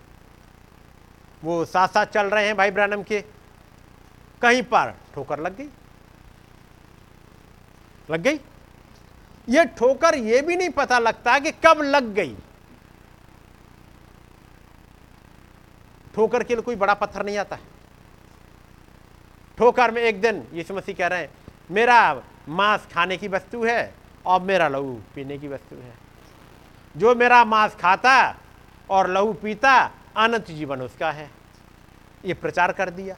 [1.43, 3.21] वो साथ साथ चल रहे हैं भाई ब्रानम के,
[4.41, 5.69] कहीं पर ठोकर लग गई?
[8.09, 8.39] लग गई?
[9.47, 12.35] ये ठोकर ये भी नहीं पता लगता कि कब लग गई।
[16.15, 17.57] ठोकर के लिए कोई बड़ा पत्थर नहीं आता।
[19.57, 21.29] ठोकर में एक दिन यीशु मसीह कह रहे हैं,
[21.71, 23.93] मेरा मांस खाने की वस्तु है
[24.25, 25.93] और मेरा लहू पीने की वस्तु है।
[26.97, 28.37] जो मेरा मांस खाता
[28.89, 31.29] और लहू पीता, अनंत जीवन उसका है।
[32.25, 33.17] ये प्रचार कर दिया।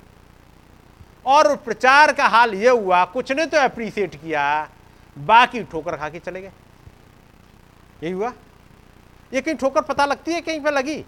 [1.26, 4.70] और प्रचार का हाल ये हुआ, कुछ ने तो अप्रिशिएट किया,
[5.18, 6.52] बाकी ठोकर खा के चले गए।
[8.04, 8.34] यही हुआ।
[9.34, 11.06] ये कहीं ठोकर पता लगती है, कहीं पे लगी?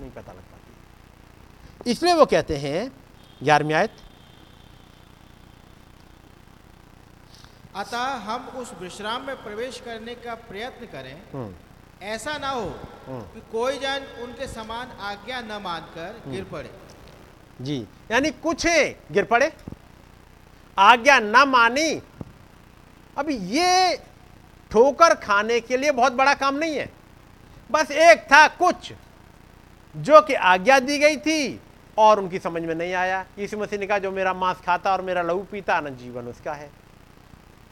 [0.00, 2.92] नहीं पता लग पाती इसलिए वो कहते हैं,
[3.42, 3.96] ग्यारहवीं आयत
[7.76, 11.54] अतः हम उस विश्राम में प्रवेश करने का प्रयत्न करें। हम्म,
[12.02, 12.68] ऐसा ना हो
[13.06, 16.70] हम्म। कि कोई जन उनके समान आज्ञा न मानकर गिर पड़े।
[17.60, 19.52] जी यानी कुछ है गिर पड़े
[20.78, 22.02] आज्ञा न मानी।
[23.18, 23.96] अभी ये
[24.70, 26.92] ठोकर खाने के लिए बहुत बड़ा काम नहीं है।
[27.70, 28.92] बस एक था कुछ
[29.96, 31.60] जो कि आज्ञा दी गई थी
[31.98, 35.02] और उनकी समझ में नहीं आया। यीशु मसीह ने कहा जो मेरा मांस खाता और
[35.02, 36.70] मेरा लहू पीता अनंत जीवन उसका है।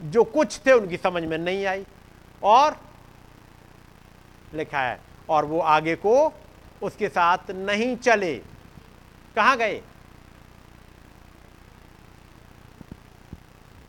[0.00, 1.84] जो कुछ थे उनकी समझ में नहीं आई।
[2.42, 2.80] और
[4.54, 6.32] लिखा है, और वो आगे को
[6.82, 8.34] उसके साथ नहीं चले।
[9.36, 9.82] कहाँ गए?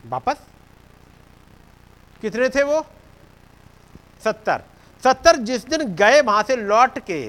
[0.06, 0.36] वापस?
[2.20, 2.80] कितने थे वो?
[4.24, 4.62] सत्तर।
[5.02, 7.20] सत्तर जिस दिन गए वहाँ से लौट के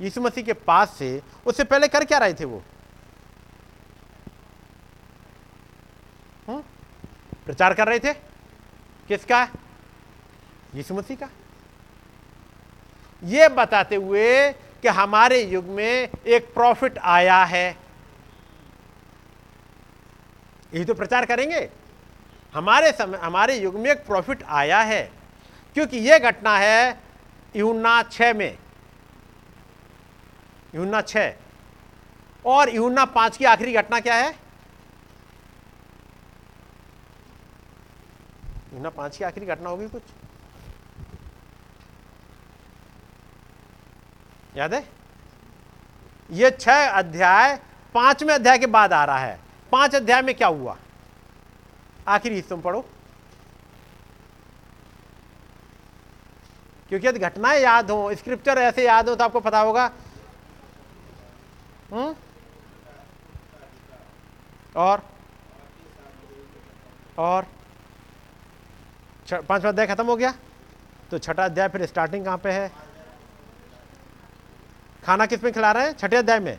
[0.00, 2.62] यीशु मसीह के पास से, उससे पहले कर क्या रहे थे वो?
[7.46, 8.12] प्रचार कर रहे थे?
[9.08, 9.42] किसका?
[10.74, 11.28] यीशु मसीह का।
[13.22, 14.50] ये बताते हुए
[14.82, 17.68] कि हमारे युग में एक प्रॉफिट आया है।
[20.74, 21.68] यही तो प्रचार करेंगे।
[22.54, 25.02] हमारे समय हमारे युग में एक प्रॉफिट आया है,
[25.76, 27.00] क्योंकि यह घटना है
[27.56, 28.58] यूना छ में।
[30.74, 31.16] यूना छ
[32.44, 34.34] और यूना पाँच की आखिरी घटना क्या है?
[38.76, 40.02] यूना पाँच की आखिरी घटना होगी कुछ।
[44.56, 44.88] याद है?
[46.30, 47.60] ये छह अध्याय,
[47.94, 49.40] पाँचवें अध्याय के बाद आ रहा है।
[49.72, 50.76] पाँच अध्याय में क्या हुआ?
[52.08, 52.80] आखिरी हिस्सों पढ़ो।
[56.88, 59.92] क्योंकि यदि घटनाएँ याद हो स्क्रिप्चर ऐसे याद हो तो आपको पता होगा।
[61.92, 62.02] हुँ?
[62.02, 62.14] हम्म?
[64.76, 65.02] और?
[67.18, 67.46] और?
[69.32, 70.34] पांचवा अध्याय खत्म हो गया।
[71.10, 72.70] तो छठा अध्याय फिर स्टार्टिंग कहाँ पे है?
[75.04, 75.96] खाना किसमें खिला रहे हैं?
[75.96, 76.58] छठे अध्याय में।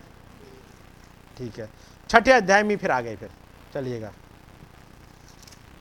[1.38, 1.70] ठीक है।
[2.10, 3.30] छठे अध्याय में फिर आ गए फिर।
[3.74, 4.12] चलिएगा।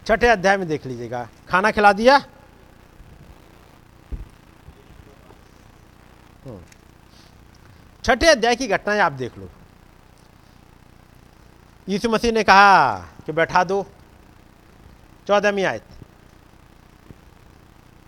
[0.07, 2.17] छठे अध्याय में देख लीजिएगा। खाना खिला दिया?
[6.45, 6.61] हम्म।
[8.05, 9.51] छठे अध्याय की घटनाएँ आप देख लो।
[11.89, 12.97] यीशु मसीह ने कहा
[13.27, 13.87] कि बैठा दो।
[15.27, 15.83] चौदहवीं आयत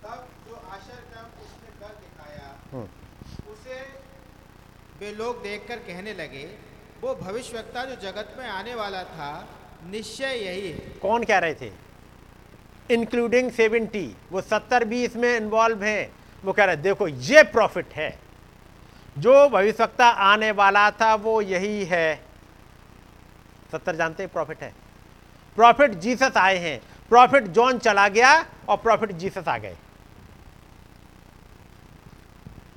[0.03, 2.87] तब जो आश्चर्य उसने कर दिखाया हम्म।
[3.51, 3.75] उसे
[4.99, 6.55] वे लोग देखकर कहने लगे,
[7.01, 9.47] वो भविष्यवक्ता जो जगत में आने वाला था,
[9.85, 11.71] निश्चय यही है। कौन कह रहे थे?
[12.91, 16.11] इंक्लूडिंग सेवेंटी वो सत्तर भी इसमें इन्वॉल्व है।
[16.45, 18.19] वो कह रहे देखो, ये प्रॉफिट है।
[19.17, 22.23] जो भविष्यवक्ता आने वाला था, वो यही है।
[23.71, 24.73] सत्तर जानते हैं प्रॉफिट है।
[25.55, 29.75] प्रॉफिट जीसस आए हैं। प्रॉफिट जॉन चला गया और प्रॉफिट जीसस आ गए।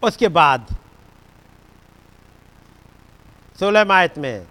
[0.02, 0.76] उसके बाद
[3.62, 4.46] सोलह मायत में।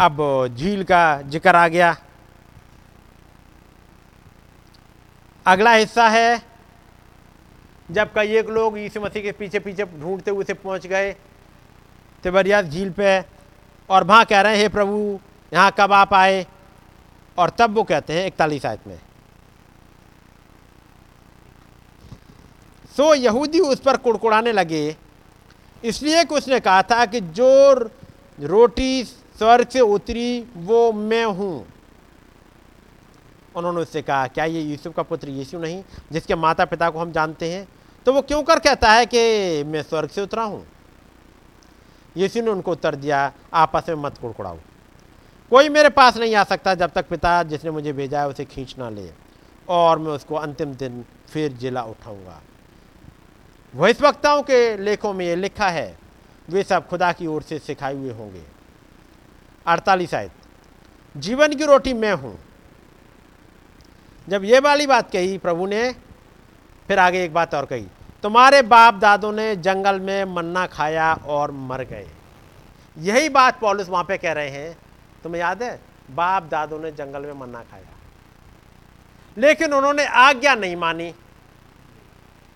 [0.00, 0.20] अब
[0.56, 1.96] झील का ज़िक्र आ गया।
[5.46, 6.42] अगला हिस्सा है,
[7.90, 11.12] जब कई एक लोग यीशु मसीह के पीछे पीछे ढूंढते हुए से पहुँच गए,
[12.22, 13.20] तिबरियास झील पे,
[13.90, 15.20] और वहाँ कह रहे हैं, हे प्रभु,
[15.52, 16.46] यहाँ कब आप आए?
[17.38, 18.98] और तब वो कहते हैं, इकतालीस आयत में।
[22.96, 24.96] सो यहूदी उस पर कुड़कुड़ाने लगे।
[25.84, 27.90] इसलिए कि उसने कहा था कि जो
[28.42, 31.66] रोटी स्वर्ग से उतरी, वो मैं हूँ।
[33.56, 37.12] उन्होंने उससे कहा, क्या ये यूसुफ का पुत्र यीशु नहीं, जिसके माता पिता को हम
[37.12, 37.68] जानते हैं?
[38.06, 40.66] तो वो क्यों कर कहता है कि मैं स्वर्ग से उतरा हूँ?
[42.16, 44.58] यीशु ने उनको उत्तर दिया, आपस में मत कुड़कुड़ाओ।
[45.50, 48.74] कोई मेरे पास नहीं आ सकता जब तक पिता जिसने मुझे भेजा है उसे खींच
[48.78, 49.10] ना ले,
[49.68, 52.40] और मैं उसको अंतिम दिन फिर जिला उठाऊँगा।
[54.00, 56.01] वक्ताओं के लेखों में ये लिखा है
[56.50, 58.42] वे सब खुदा की ओर से सिखाए हुए होंगे।
[59.66, 60.32] अड़तालीस आयत।
[61.16, 62.38] जीवन की रोटी मैं हूँ।
[64.28, 65.92] जब ये वाली बात कही प्रभु ने,
[66.88, 67.86] फिर आगे एक बात और कही,
[68.22, 72.08] तुम्हारे बाप दादों ने जंगल में मन्ना खाया और मर गए।
[72.98, 74.78] यही बात पॉलिस वहाँ पे कह रहे हैं।
[75.22, 75.80] तुम्हें याद है?
[76.10, 77.86] बाप दादों ने जंगल में मन्ना खाया।
[79.38, 81.14] लेकिन उन्होंने आज्ञा नहीं मानी।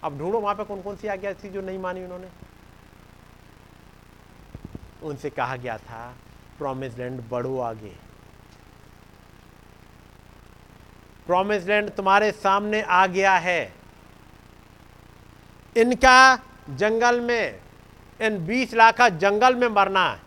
[0.05, 2.46] अब ढूंढो वहाँ पे कौन कौन सी आज्ञा थी जो नहीं मानी उन्होंने।
[5.03, 6.15] उनसे कहा गया था
[6.59, 7.93] प्रोमिस लैंड बढ़ो आगे।
[11.27, 13.75] प्रोमिस लैंड तुम्हारे सामने आ गया है।
[15.77, 16.39] इनका
[16.71, 17.61] जंगल में,
[18.21, 20.21] इन 20 लाख का जंगल में मरना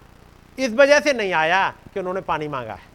[0.58, 2.88] इस वजह से नहीं आया कि उन्होंने पानी मांगा है।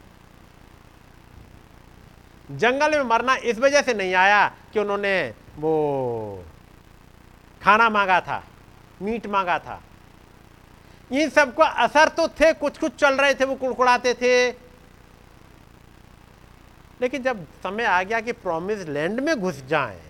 [2.50, 6.44] जंगल में मरना इस वजह से नहीं आया कि उन्होंने वो
[7.62, 8.42] खाना मांगा था,
[9.02, 9.80] मीट मांगा था।
[11.10, 14.50] इन सबको असर तो थे कुछ कुछ चल रहे थे, वो कुड़कुड़ाते थे।
[17.00, 20.00] लेकिन जब समय आ गया कि प्रॉमिस लैंड में घुस जाएँ,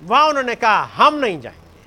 [0.00, 1.84] वहाँ उन्होंने कहा, हम नहीं जाएँगे।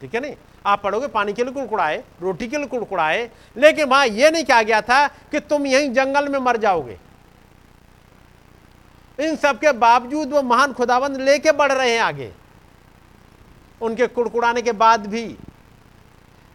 [0.00, 0.34] ठीक है नहीं?
[0.66, 4.62] आप पढ़ोगे, पानी के लिए कुड़कुड़ाए, रोटी के लिए कुड़कुड़ाए, लेकिन वहाँ यह नहीं कहा
[4.62, 6.98] गया था कि तुम यहीं जंगल में मर जाओगे।
[9.18, 12.32] इन सबके बावजूद वो महान खुदाबंद लेके बढ़ रहे हैं आगे।
[13.80, 15.26] उनके कुड़कुड़ाने के बाद भी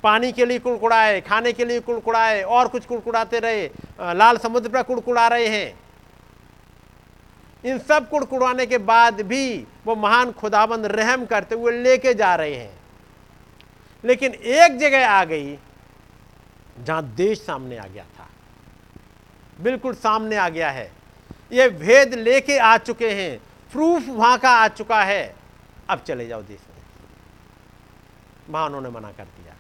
[0.04, 3.70] पानी के लिए कुड़कुड़ाए, खाने के लिए कुड़कुड़ाए, और कुछ कुड़कुड़ाते रहे
[4.14, 5.80] लाल समुद्र पर कुड़कुड़ा रहे हैं।
[7.64, 12.56] इन सब कुड़कुड़ाने के बाद भी वो महान खुदाबंद रहम करते हुए लेके जा रहे
[12.56, 12.74] हैं।
[14.04, 15.58] लेकिन एक जगह आ गई,
[16.78, 18.28] जहाँ देश सामने आ गया था।
[19.60, 20.92] बिल्कुल सामने आ गया है।
[21.52, 23.40] ये भेद लेके आ चुके हैं,
[23.74, 25.36] प्रूफ वहाँ का आ चुका है।
[25.90, 26.73] अब चले जाओ देश में
[28.50, 29.56] वहाँ उन्होंने मना कर दिया।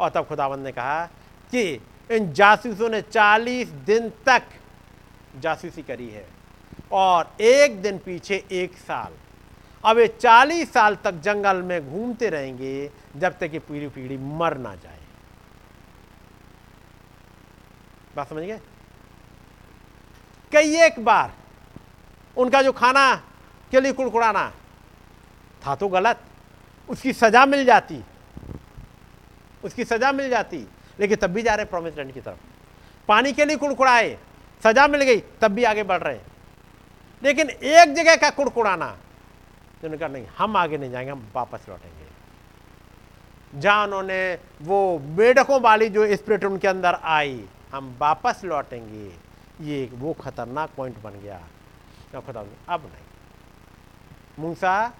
[0.00, 1.04] और तब खुदावंद ने कहा
[1.52, 1.62] कि
[2.10, 4.42] इन जासूसों ने 40 दिन तक
[5.40, 6.26] जासूसी करी है
[6.92, 9.12] और एक दिन पीछे एक साल।
[9.84, 14.56] अब ये चालीस साल तक जंगल में घूमते रहेंगे जब तक कि पीढ़ी पीढ़ी मर
[14.56, 14.98] ना जाए।
[18.16, 18.60] बात समझ गए?
[20.52, 21.32] कई एक बार
[22.36, 23.14] उनका जो खाना
[23.72, 24.50] के लिए कुड़कुड़ाना
[25.66, 26.24] था तो गलत
[26.88, 28.04] उसकी सजा मिल जाती।
[29.64, 30.68] उसकी सजा मिल जाती।
[31.00, 32.38] लेकिन तब भी जा रहे प्रोमिस लैंड की तरफ़।
[33.08, 34.18] पानी के लिए कुड़कुड़ाए,
[34.64, 36.18] सजा मिल गई, तब भी आगे बढ़ रहे।
[37.22, 41.66] लेकिन एक जगह का कुड़कुड़ाना तो उन्होंने कहा, नहीं, हम आगे नहीं जाएँगे, हम वापस
[41.68, 42.04] लौटेंगे।
[43.60, 49.16] जहाँ उन्होंने, वो बेडकों वाली जो स्पिरिट उनके अंदर आई, हम वापस लौटेंगे।
[49.60, 51.40] ये वो खतरनाक पॉइंट बन गया।
[52.16, 53.04] अब अब नहीं।
[54.38, 54.92] मूसा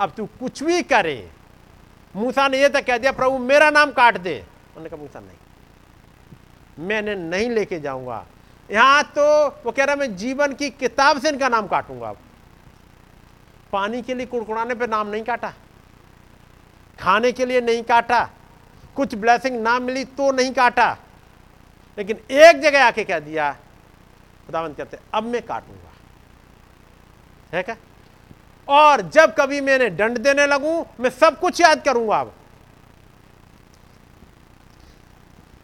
[0.00, 1.30] अब तू कुछ भी करे।
[2.16, 6.86] मूसा ने यह तक कह दिया, प्रभु, मेरा नाम काट दे। उन्होंने कहा, मूसा, नहीं।
[6.86, 8.26] मैंने नहीं लेके जाऊँगा।
[8.70, 12.12] यहाँ तो वो कह रहा मैं जीवन की किताब से इनका नाम काटूँगा।
[13.72, 15.52] पानी के लिए कुड़कुड़ाने पे नाम नहीं काटा।
[16.98, 18.30] खाने के लिए नहीं काटा।
[18.96, 20.96] कुछ ब्लेसिंग ना मिली तो नहीं काटा।
[21.98, 23.52] लेकिन एक जगह आके कह दिया,
[24.46, 25.92] खुदावंत कहते, अब मैं काटूँगा।
[27.56, 27.76] है क्या?
[28.70, 32.32] और जब कभी मैंने दंड देने लगूं मैं सब कुछ याद करूँगा अब।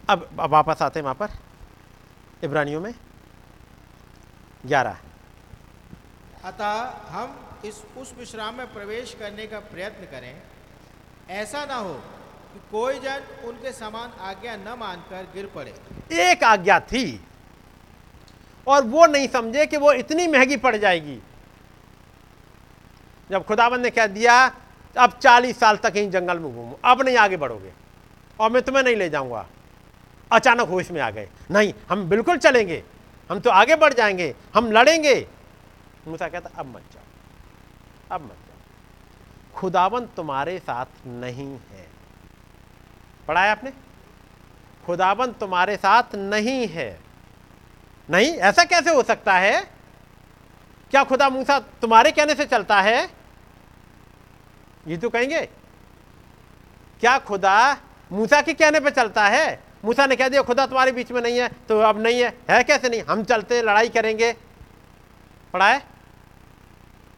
[0.09, 1.29] अब वापस आते हैं वहाँ पर।
[2.43, 2.93] इब्रानियों में
[4.65, 4.97] ग्यारह।
[6.43, 6.73] अतः
[7.09, 10.41] हम इस उस विश्राम में प्रवेश करने का प्रयत्न करें।
[11.35, 15.73] ऐसा ना हो कि कोई जन उनके समान आज्ञा न मानकर गिर पड़े।
[16.23, 17.05] एक आज्ञा थी
[18.67, 21.19] और वो नहीं समझे कि वो इतनी महँगी पड़ जाएगी।
[23.31, 24.51] जब खुदाबंद ने कह दिया,
[24.97, 27.71] अब चालीस साल तक ही जंगल में घूमो, अब नहीं आगे बढ़ोगे
[28.39, 29.47] और मैं तुम्हें नहीं ले जाऊँगा।
[30.31, 32.83] अचानक होश में आ गए, नहीं, हम बिल्कुल चलेंगे,
[33.31, 35.27] हम तो आगे बढ़ जाएँगे, हम लड़ेंगे।
[36.07, 37.03] मूसा कहता, अब मत जाओ,
[38.11, 41.87] अब मत जाओ। खुदावन तुम्हारे साथ नहीं है।
[43.27, 43.71] पढ़ाया आपने?
[44.85, 46.99] खुदावन तुम्हारे साथ नहीं है।
[48.09, 49.61] नहीं, ऐसा कैसे हो सकता है?
[50.91, 53.16] क्या खुदा मूसा तुम्हारे कहने से चलता है?
[54.87, 55.45] ये तो कहेंगे।
[56.99, 57.77] क्या खुदा
[58.11, 59.63] मूसा के कहने पे चलता है?
[59.85, 62.63] मूसा ने कह दिया, खुदा तुम्हारे बीच में नहीं है तो अब नहीं है। है
[62.63, 63.01] कैसे नहीं?
[63.01, 64.33] हम चलते लड़ाई करेंगे।
[65.53, 65.83] पढ़ा है?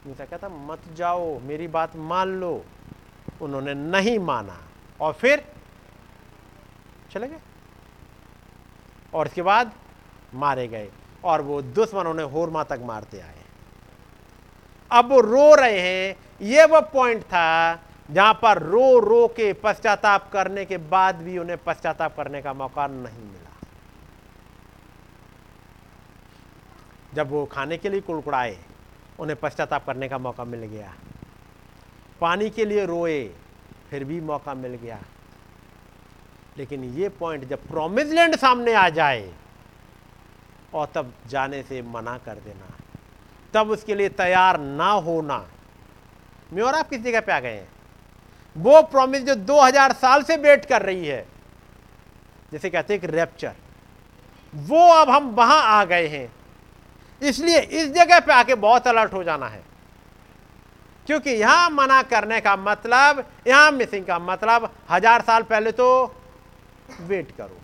[0.07, 2.65] मूसा कहता, मत जाओ, मेरी बात मान लो।
[3.41, 4.57] उन्होंने नहीं माना।
[5.01, 5.45] और फिर
[7.11, 7.39] चले गए।
[9.13, 9.71] और इसके बाद
[10.33, 10.89] मारे गए।
[11.23, 13.38] और वो दुश्मनों ने होरमा तक मारते आए।
[14.91, 17.79] अब वो रो रहे हैं। ये वो पॉइंट था
[18.11, 22.87] जहाँ पर रो रो के पश्चाताप करने के बाद भी उन्हें पश्चाताप करने का मौका
[22.87, 23.51] नहीं मिला।
[27.13, 28.57] जब वो खाने के लिए कुड़कुड़ाए,
[29.19, 30.93] उन्हें पश्चाताप करने का मौका मिल गया।
[32.21, 33.31] पानी के लिए रोए,
[33.89, 34.99] फिर भी मौका मिल गया।
[36.57, 39.33] लेकिन ये पॉइंट जब प्रोमिस लैंड सामने आ जाए,
[40.73, 42.78] और तब जाने से मना कर देना।
[43.53, 45.45] तब उसके लिए तैयार ना होना।
[46.53, 47.67] मैं और आप किस जगह पे आ गए हैं?
[48.55, 51.25] वो प्रॉमिस जो 2000 साल से वेट कर रही है।
[52.51, 53.55] जैसे कहते हैं कि रैप्चर
[54.53, 56.31] वो अब हम वहाँ आ गए हैं।
[57.21, 59.61] इसलिए इस जगह पे आके बहुत अलर्ट हो जाना है।
[61.07, 65.87] क्योंकि यहाँ मना करने का मतलब यहाँ मिसिंग का मतलब हज़ार साल पहले तो
[67.01, 67.57] वेट करो।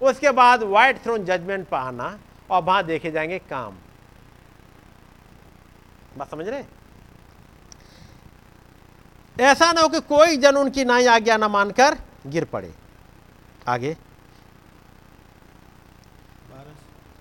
[0.00, 2.18] उसके बाद व्हाइट थ्रोन जजमेंट पर आना
[2.50, 3.76] और वहाँ देखे जाएँगे काम।
[6.18, 6.64] बात समझ रहे
[9.36, 11.96] ऐसा ना हो कि कोई जन उनकी नाई आज्ञा ना मानकर
[12.26, 12.72] गिर पड़े
[13.68, 13.96] आगे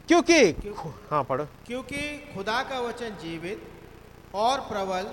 [0.09, 0.39] क्योंकि
[1.11, 2.01] हाँ पढ़ो क्योंकि
[2.33, 3.67] खुदा का वचन जीवित
[4.35, 5.05] और प्रबल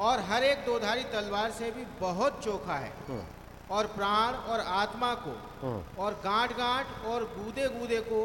[0.00, 3.22] और हर एक दोधारी तलवार से भी बहुत चोखा है हम्म।
[3.70, 5.30] और प्राण और आत्मा को
[5.62, 8.20] हम्म। और गांठ गांठ और गूदे गूदे को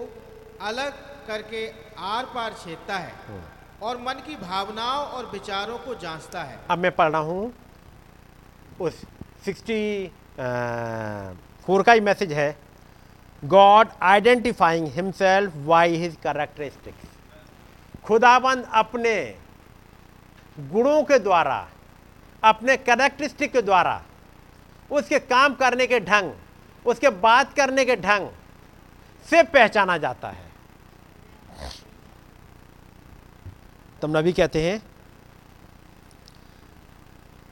[0.62, 0.93] अलग
[1.27, 1.67] करके
[2.07, 3.41] आर पार छेदता है हम्म।
[3.81, 7.53] और मन की भावनाओं और विचारों को जांचता है। अब मैं पढ़ रहा हूँ।
[8.81, 9.01] उस
[9.45, 10.07] सिक्सटी
[11.65, 12.55] फोर का ही मैसेज है।
[13.43, 17.07] God identifying himself by his characteristics.
[18.03, 19.15] खुदाबंद अपने
[20.57, 21.67] गुणों के द्वारा,
[22.43, 24.01] अपने करेक्टरिस्टिक के द्वारा,
[24.91, 26.31] उसके काम करने के ढंग,
[26.85, 28.29] उसके बात करने के ढंग
[29.27, 30.49] से पहचाना जाता है।
[34.02, 34.80] तब नबी कहते हैं।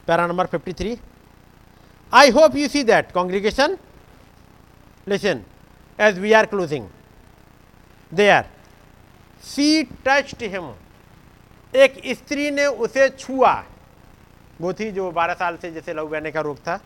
[0.08, 0.98] Para number 53
[2.12, 3.78] I hope you see that congregation
[5.08, 5.44] listen
[6.00, 6.88] as we are closing
[8.12, 8.46] they are
[9.44, 10.74] see touched him
[11.74, 13.54] एक स्त्री ने उसे छुआ।
[14.60, 16.80] वो थी जो 12 साल से जैसे लहू बहने का रोग था।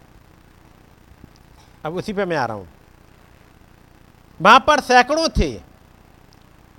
[1.86, 2.68] अब उसी पे मैं आ रहा हूँ।
[4.40, 5.52] वहाँ पर सैकड़ों थे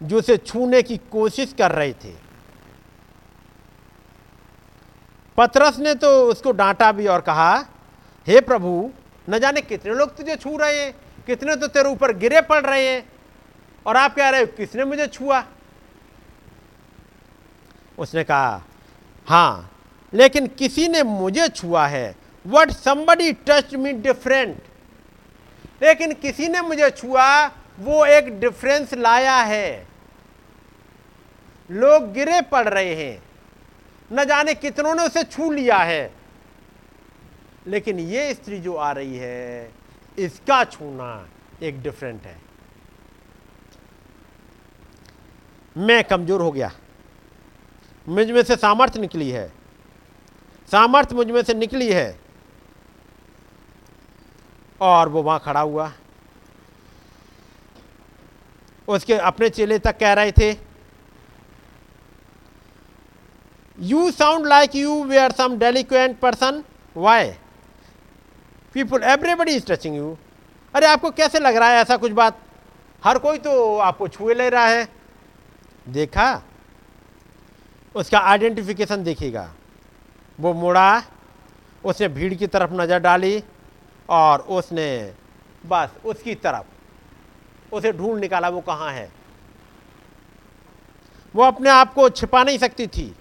[0.01, 2.13] जो उसे छूने की कोशिश कर रहे थे।
[5.37, 7.55] पतरस ने तो उसको डांटा भी और कहा,
[8.27, 8.91] हे प्रभु,
[9.29, 10.93] न जाने कितने लोग तुझे छू रहे हैं,
[11.27, 13.05] कितने तो तेरे ऊपर गिरे पड़ रहे हैं,
[13.87, 15.45] और आप कह रहे हो, किसने मुझे छुआ?
[17.99, 18.63] उसने कहा
[19.29, 19.71] हाँ
[20.13, 22.15] लेकिन किसी ने मुझे छुआ है।
[22.45, 24.63] What somebody touch me different
[25.83, 27.47] लेकिन किसी ने मुझे छुआ,
[27.81, 29.87] वो एक डिफरेंस लाया है।
[31.71, 33.23] लोग गिरे पड़ रहे हैं।
[34.13, 36.15] न जाने कितनों ने उसे छू लिया है।
[37.67, 39.71] लेकिन ये स्त्री जो आ रही है,
[40.19, 41.29] इसका छूना
[41.63, 42.41] एक डिफरेंट है।
[45.77, 46.71] मैं कमज़ोर हो गया।
[48.09, 49.53] मुझमें से सामर्थ्य निकली है।
[50.71, 52.21] सामर्थ्य मुझमें से निकली है।
[54.81, 55.93] और वो वहाँ खड़ा हुआ।
[58.89, 60.72] उसके अपने चेले तक कह रहे थे
[63.77, 66.63] sound like you way are some delinquent person
[66.97, 67.31] why
[68.75, 70.17] people everybody is touching you
[70.75, 72.39] अरे, आपको कैसे लग रहा है ऐसा कुछ बात?
[73.03, 74.89] हर कोई तो आपको छुए ले रहा है।
[75.87, 76.43] देखा?
[77.95, 79.53] उसका आइडेंटिफिकेशन देखिएगा।
[80.39, 81.03] वो मुड़ा,
[81.85, 83.43] उसने भीड़ की तरफ़ नज़र डाली
[84.09, 85.13] और उसने
[85.65, 86.67] बस उसकी तरफ़,
[87.73, 89.11] उसे ढूंढ निकाला वो कहाँ है।
[91.35, 93.13] वो अपने आप को छिपा नहीं सकती थी।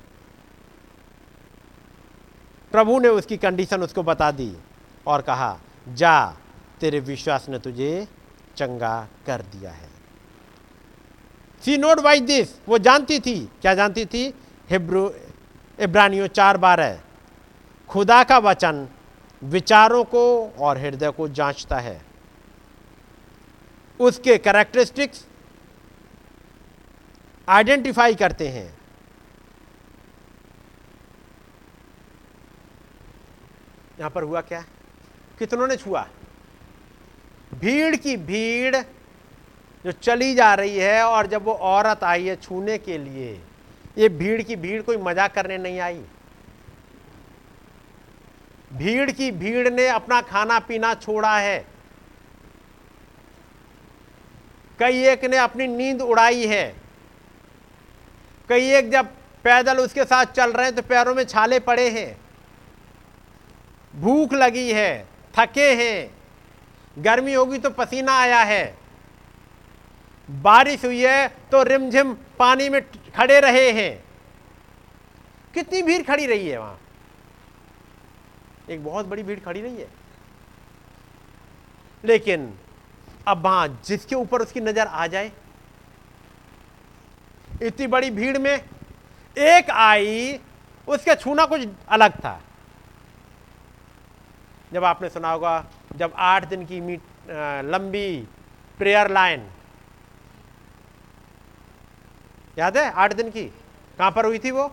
[2.72, 4.58] प्रभु ने उसकी कंडीशन उसको बता दी
[5.08, 5.60] और कहा,
[5.90, 6.38] जा,
[6.80, 8.08] तेरे विश्वास ने तुझे
[8.58, 9.90] चंगा कर दिया है.
[11.64, 14.34] सी नोट बाई दिस वो जानती थी। क्या जानती थी?
[14.70, 15.14] हिब्रू
[15.80, 17.00] इब्रानियों चार बारह
[17.90, 18.88] खुदा का वचन
[19.44, 22.02] विचारों को और हृदय को जांचता है।
[24.00, 25.26] उसके कैरेक्टरिस्टिक्स
[27.50, 28.81] आइडेंटिफाई करते हैं।
[34.02, 34.64] यहाँ पर हुआ क्या?
[35.40, 36.06] कितनों ने छुआ?
[37.54, 38.76] भीड़ की भीड़
[39.86, 43.42] जो चली जा रही है और जब वो औरत आई है छूने के लिए,
[43.98, 46.02] ये भीड़ की भीड़ कोई मज़ाक करने नहीं आई।
[48.74, 51.66] भीड़ की भीड़ ने अपना खाना पीना छोड़ा है।
[54.80, 56.66] कई एक ने अपनी नींद उड़ाई है।
[58.50, 59.14] कई एक जब
[59.46, 62.21] पैदल उसके साथ चल रहे हैं तो पैरों में छाले पड़े हैं।
[63.94, 66.12] भूख लगी है, थके हैं।
[66.98, 68.64] गर्मी होगी तो पसीना आया है।
[70.30, 72.82] बारिश हुई है तो रिमझिम पानी में
[73.16, 74.04] खड़े रहे हैं।
[75.54, 76.80] कितनी भीड़ खड़ी रही है वहाँ?
[78.70, 79.88] एक बहुत बड़ी भीड़ खड़ी रही है।
[82.04, 82.54] लेकिन
[83.28, 85.32] अब वहाँ जिसके ऊपर उसकी नज़र आ जाए,
[87.62, 88.54] इतनी बड़ी भीड़ में
[89.38, 90.40] एक आई,
[90.88, 92.40] उसका छूना कुछ अलग था।
[94.74, 95.66] जब आपने सुना होगा,
[95.96, 97.02] जब आठ दिन की मीट
[97.66, 98.28] लंबी
[98.80, 99.50] प्रेयर लाइन
[102.58, 103.44] याद है आठ दिन की?
[103.98, 104.72] कहाँ पर हुई थी वो?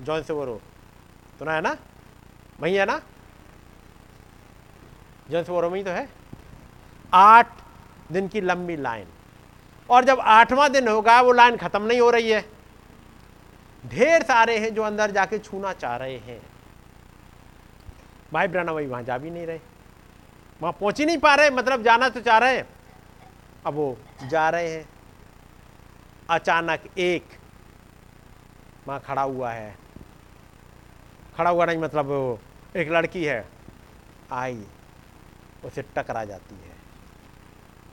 [0.00, 0.60] जॉन से बोरो
[1.38, 1.76] सुना है ना?
[2.60, 3.00] वही है ना?
[5.30, 6.08] जॉन से बोरो में ही तो है।
[7.12, 7.46] आठ
[8.12, 9.06] दिन की लंबी लाइन
[9.88, 12.44] और जब आठवां दिन होगा, वो लाइन खत्म नहीं हो रही है।
[13.88, 16.40] ढेर सारे हैं जो अंदर जाके छूना चाह रहे हैं।
[18.32, 19.60] भाई ब्राना भाई वहाँ जा भी नहीं रहे।
[20.60, 22.62] वहाँ पहुँच ही नहीं पा रहे मतलब जाना तो चाह रहे
[23.66, 23.96] अब वो
[24.30, 24.88] जा रहे हैं।
[26.30, 27.38] अचानक एक
[28.88, 29.76] वहाँ खड़ा हुआ है।
[31.36, 32.38] खड़ा हुआ नहीं मतलब
[32.76, 33.44] एक लड़की है।
[34.32, 34.62] आई,
[35.64, 36.74] उसे टकरा जाती है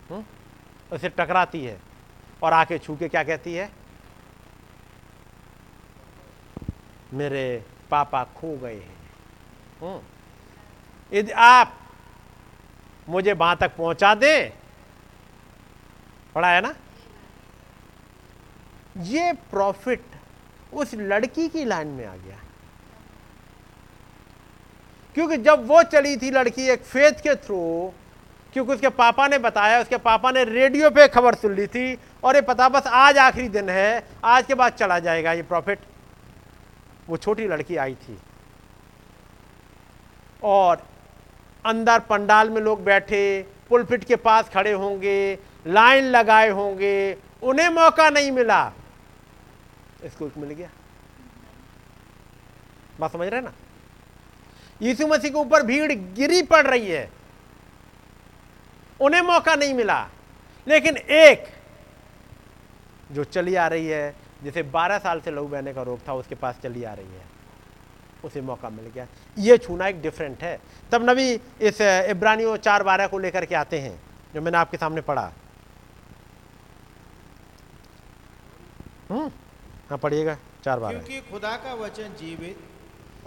[0.10, 0.18] हुँ?
[0.18, 0.96] हम्म?
[0.96, 1.80] उसे टकराती है
[2.44, 3.70] और आके छू के क्या कहती है?
[7.14, 8.98] मेरे पापा खो गए हैं।
[9.82, 11.80] हम्म। यदि आप
[13.10, 14.54] मुझे वहाँ तक पहुँचा दे,
[16.36, 16.74] पढ़ा है ना?
[18.98, 20.04] ये प्रॉफिट
[20.74, 22.38] उस लड़की की लाइन में आ गया।
[25.16, 27.94] क्योंकि जब वो चली थी लड़की एक फेथ के थ्रू
[28.54, 32.36] क्योंकि उसके पापा ने बताया, उसके पापा ने रेडियो पे खबर सुन ली थी, और
[32.36, 35.80] ये पता, बस आज आखिरी दिन है, आज के बाद चला जाएगा ये प्रॉफिट
[37.08, 38.18] वो छोटी लड़की आई थी।
[40.44, 40.88] और
[41.66, 48.10] अंदर पंडाल में लोग बैठे, पुलपिट के पास खड़े होंगे, लाइन लगाए होंगे, उन्हें मौका
[48.10, 48.74] नहीं मिला।
[50.04, 50.70] इसको मिल गया।
[53.00, 53.54] बात समझ रहे ना?
[54.82, 57.12] यीशु मसीह के ऊपर भीड़ गिरी पड़ रही है।
[59.02, 60.10] उन्हें मौका नहीं मिला।
[60.68, 61.44] लेकिन एक
[63.12, 66.36] जो चली आ रही है जिसे 12 साल से लहू बहने का रोग था उसके
[66.36, 67.32] पास चली आ रही है।
[68.26, 70.60] उसे मौका मिल गया। ये छूना एक डिफरेंट है।
[70.92, 74.02] तब नबी इस इब्रानियों चार बारह को लेकर के आते हैं
[74.34, 75.32] जो मैंने आपके सामने पढ़ा।
[79.10, 79.32] हम्म?
[79.90, 82.60] हाँ पढ़िएगा। चार बार क्योंकि खुदा का वचन जीवित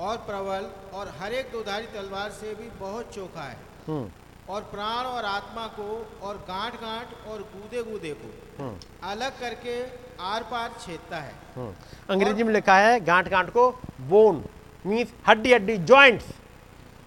[0.00, 3.58] और प्रबल और हर एक दोधारी तलवार से भी बहुत चोखा है।
[3.88, 4.10] हम्म।
[4.48, 5.86] और प्राण और आत्मा को
[6.22, 11.72] और गांठ गांठ और गूदे गूदे को हम्म। अलग करके आर पार छेदता है। हम्म।
[12.10, 13.70] अंग्रेज़ी में लिखा है गांठ गांठ को
[14.08, 14.44] बोन
[14.84, 16.26] मीन्स हड्डी हड्डी जॉइंट्स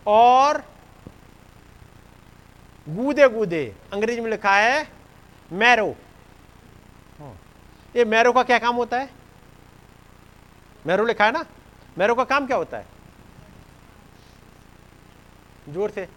[0.07, 0.63] और
[2.87, 4.87] गूदे गूदे अंग्रेज़ी में लिखा है
[5.51, 5.95] मैरो
[7.95, 9.09] ये मैरो का क्या काम होता है?
[10.85, 11.43] मैरो लिखा है ना?
[11.97, 12.85] मैरो का काम क्या होता है?
[15.69, 16.07] ज़ोर से।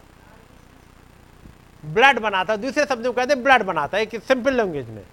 [1.83, 5.03] ब्लड बनाता है। दूसरे शब्दों में कहते हैं ब्लड बनाता है। एक सिंपल लैंग्वेज में।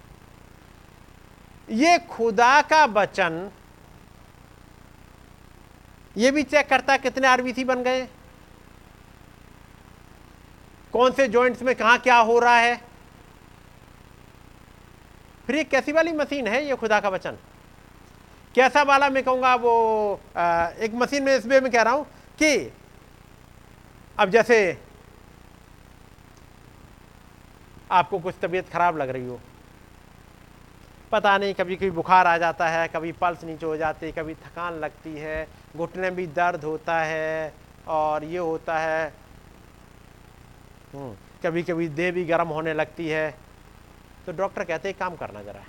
[1.71, 3.49] ये खुदा का बचन
[6.17, 8.07] ये भी चेक करता कितने आरबीसी बन गए।
[10.93, 12.75] कौन से जॉइंट्स में कहा क्या हो रहा है।
[15.47, 17.37] फिर ये कैसी वाली मशीन है ये खुदा का वचन?
[18.55, 22.05] कैसा वाला मैं कहूँगा वो आ, एक मशीन में इस वे में कह रहा हूँ
[22.39, 22.71] कि
[24.19, 24.77] अब जैसे
[27.91, 29.39] आपको कुछ तबीयत खराब लग रही हो
[31.11, 34.33] पता नहीं कभी कभी बुखार आ जाता है कभी पल्स नीचे हो जाती है कभी
[34.35, 35.47] थकान लगती है
[35.77, 37.53] घुटने में भी दर्द होता है
[37.87, 39.07] और ये होता है
[40.93, 43.29] हम्म, कभी कभी देह भी गर्म होने लगती है।
[44.25, 45.63] तो डॉक्टर कहते हैं काम करना जरा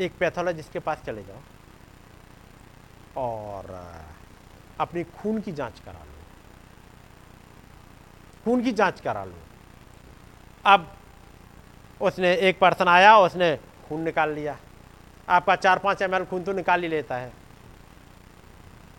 [0.00, 1.40] एक पैथोलॉजिस्ट के पास चले जाओ
[3.22, 3.64] और
[4.80, 6.14] अपनी खून की जाँच करा लो।
[8.44, 9.34] खून की जाँच करा लो।
[10.64, 10.86] अब
[12.00, 13.58] उसने एक पर्सन आया उसने
[13.88, 14.56] खून निकाल लिया।
[15.28, 17.32] आपका चार पाँच एम खून तो निकाल ही लेता है।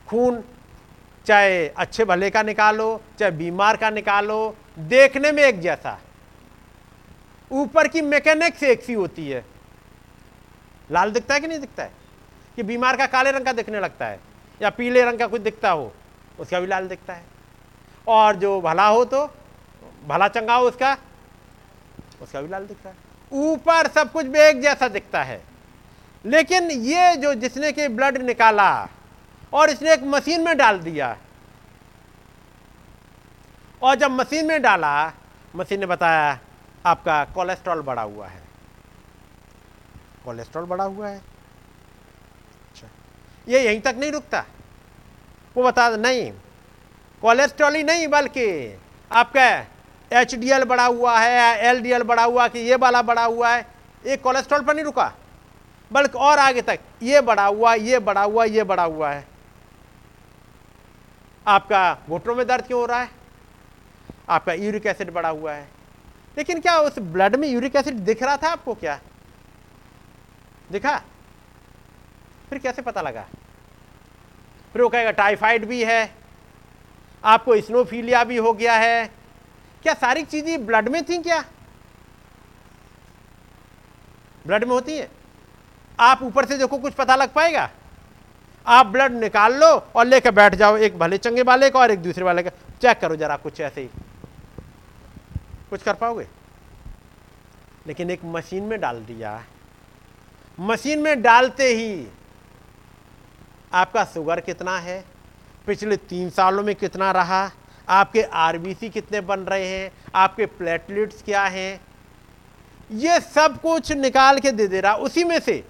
[0.07, 0.43] खून
[1.25, 5.99] चाहे अच्छे भले का निकालो, चाहे बीमार का निकालो, देखने में एक जैसा।
[7.51, 9.45] ऊपर की मैकेनिक्स एक सी होती है।
[10.91, 11.91] लाल दिखता है कि नहीं दिखता है?
[12.55, 14.19] कि बीमार का काले रंग का दिखने लगता है,
[14.61, 15.91] या पीले रंग का कुछ दिखता हो,
[16.39, 17.23] उसका भी लाल दिखता है।
[18.07, 19.25] और जो भला हो तो
[20.07, 20.97] भला चंगा हो उसका
[22.21, 22.95] उसका भी लाल दिखता है।
[23.31, 25.41] ऊपर सब कुछ भी एक जैसा दिखता है।
[26.25, 28.87] लेकिन ये जो जिसने के ब्लड निकाला
[29.53, 31.17] और इसने एक मशीन में डाल दिया,
[33.81, 35.11] और जब मशीन में डाला
[35.55, 36.39] मशीन ने बताया,
[36.85, 38.43] आपका कोलेस्ट्रॉल बढ़ा हुआ है।
[40.25, 41.17] कोलेस्ट्रॉल बढ़ा हुआ है?
[41.17, 42.87] अच्छा।
[43.47, 44.43] ये यहीं तक नहीं रुकता।
[45.55, 46.31] वो बता, नहीं
[47.21, 48.77] कोलेस्ट्रॉल ही नहीं, बल्कि
[49.11, 49.49] आपका
[50.11, 53.49] एच डी एल बढ़ा हुआ है या एल बढ़ा हुआ कि ये वाला बढ़ा हुआ
[53.49, 53.65] है,
[54.05, 55.11] ये कोलेस्ट्रॉल पर नहीं रुका,
[55.91, 59.27] बल्कि और आगे तक, ये बढ़ा हुआ, ये बढ़ा हुआ, ये बढ़ा हुआ है।
[61.47, 63.09] आपका घुटनों में दर्द क्यों हो रहा है?
[64.29, 65.67] आपका यूरिक एसिड बढ़ा हुआ है।
[66.37, 68.99] लेकिन क्या उस ब्लड में यूरिक एसिड दिख रहा था आपको क्या?
[70.71, 70.97] दिखा?
[72.49, 73.25] फिर कैसे पता लगा?
[74.73, 76.11] फिर वो कहेगा टाइफाइड भी है,
[77.23, 79.18] आपको स्नोफीलिया भी हो गया है
[79.83, 81.43] क्या सारी चीज़ें ब्लड में थी क्या?
[84.47, 85.11] ब्लड में होती है।
[85.99, 87.69] आप ऊपर से देखो, कुछ पता लग पाएगा?
[88.67, 91.99] आप ब्लड निकाल लो और लेकर बैठ जाओ, एक भले चंगे वाले का और एक
[91.99, 93.89] दूसरे वाले का। चेक करो जरा, कुछ ऐसे ही।
[95.69, 96.27] कुछ कर पाओगे?
[97.87, 99.43] लेकिन एक मशीन में डाल दिया।
[100.59, 102.07] मशीन में डालते ही
[103.73, 105.05] आपका शुगर कितना है?
[105.67, 107.51] पिछले तीन सालों में कितना रहा?
[107.89, 111.79] आपके आरबीसी कितने बन रहे हैं, आपके प्लेटलेट्स क्या हैं?
[112.91, 115.63] ये सब कुछ निकाल के दे दे रहा, उसी में से।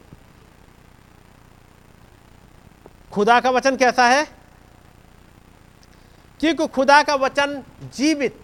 [3.12, 4.24] खुदा का वचन कैसा है?
[6.40, 7.64] क्योंकि खुदा का वचन
[7.96, 8.42] जीवित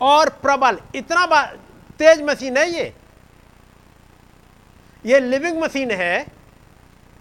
[0.00, 1.46] और प्रबल। इतना
[1.98, 2.94] तेज मशीन है ये।
[5.06, 6.33] ये लिविंग मशीन है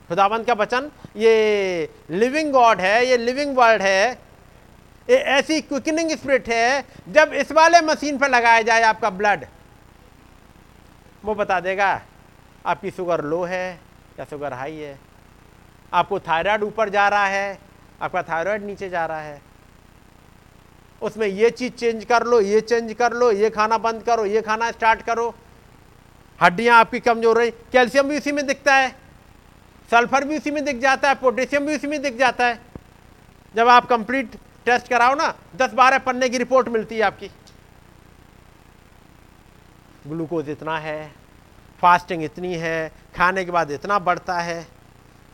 [0.09, 4.11] खुदाबंद का वचन, ये लिविंग गॉड है, ये लिविंग वर्ल्ड है,
[5.07, 9.45] ये ऐसी क्विकनिंग स्पिरिट है, जब इस वाले मशीन पर लगाया जाए आपका ब्लड
[11.23, 12.01] वो बता देगा,
[12.65, 13.79] आपकी शुगर लो है
[14.19, 14.97] या शुगर हाई है,
[15.93, 17.59] आपको थायराइड ऊपर जा रहा है,
[18.01, 19.41] आपका थायराइड नीचे जा रहा है,
[21.01, 24.41] उसमें ये चीज़ चेंज कर लो, ये चेंज कर लो, ये खाना बंद करो, ये
[24.41, 25.33] खाना स्टार्ट करो,
[26.39, 29.02] हड्डियाँ आपकी कमज़ोर रही, कैल्शियम भी उसी में दिखता है।
[29.89, 32.59] सल्फ़र भी उसी में दिख जाता है, पोटेशियम भी उसी में दिख जाता है।
[33.55, 37.29] जब आप कंप्लीट टेस्ट कराओ ना, दस बारह पन्ने की रिपोर्ट मिलती है आपकी।
[40.07, 41.11] ग्लूकोज इतना है
[41.81, 44.65] फास्टिंग इतनी है, खाने के बाद इतना बढ़ता है।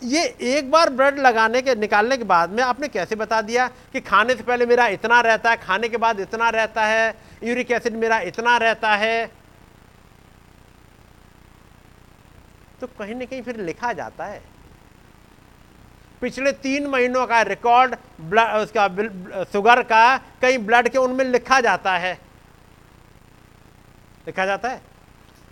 [0.01, 3.99] ये एक बार ब्लड लगाने के, निकालने के बाद में आपने कैसे बता दिया कि
[4.01, 7.95] खाने से पहले मेरा इतना रहता है, खाने के बाद इतना रहता है यूरिक एसिड
[7.95, 9.38] मेरा इतना रहता है?
[12.81, 14.41] तो कहीं ना कहीं फिर लिखा जाता है।
[16.21, 18.87] पिछले तीन महीनों का रिकॉर्ड उसका
[19.45, 22.13] शुगर का कहीं ब्लड के उनमें लिखा जाता है।
[24.27, 24.81] लिखा जाता है?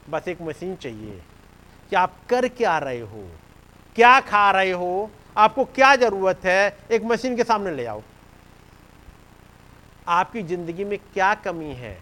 [0.10, 1.22] बस एक मशीन चाहिए
[1.92, 3.28] कि आप कर क्या रहे हो,
[3.96, 8.02] क्या खा रहे हो, आपको क्या ज़रूरत है, एक मशीन के सामने ले आओ।
[10.10, 11.98] आपकी ज़िंदगी में क्या कमी है,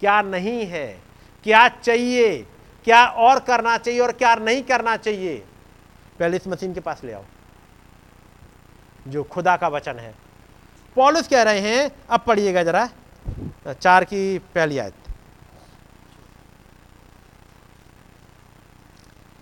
[0.00, 0.86] क्या नहीं है,
[1.46, 2.46] क्या चाहिए
[2.86, 5.36] क्या और करना चाहिए और क्या नहीं करना चाहिए
[6.18, 7.24] पहले इस मशीन के पास ले आओ
[9.08, 10.14] जो खुदा का वचन है
[10.96, 12.88] पॉलिस कह रहे हैं अब पढ़िएगा जरा
[13.68, 14.94] चार की पहली आयत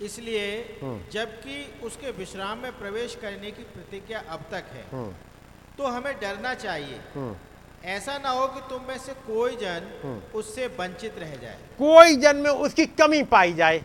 [0.01, 0.45] इसलिए
[0.81, 5.13] हम्म। जबकि उसके विश्राम में प्रवेश करने की प्रतिज्ञा अब तक है हम्म।
[5.77, 7.35] तो हमें डरना चाहिए हम्म।
[7.85, 12.35] ऐसा ना हो कि तुम में से कोई जन उससे वंचित रह जाए। कोई जन
[12.35, 13.83] में उसकी कमी पाई जाए।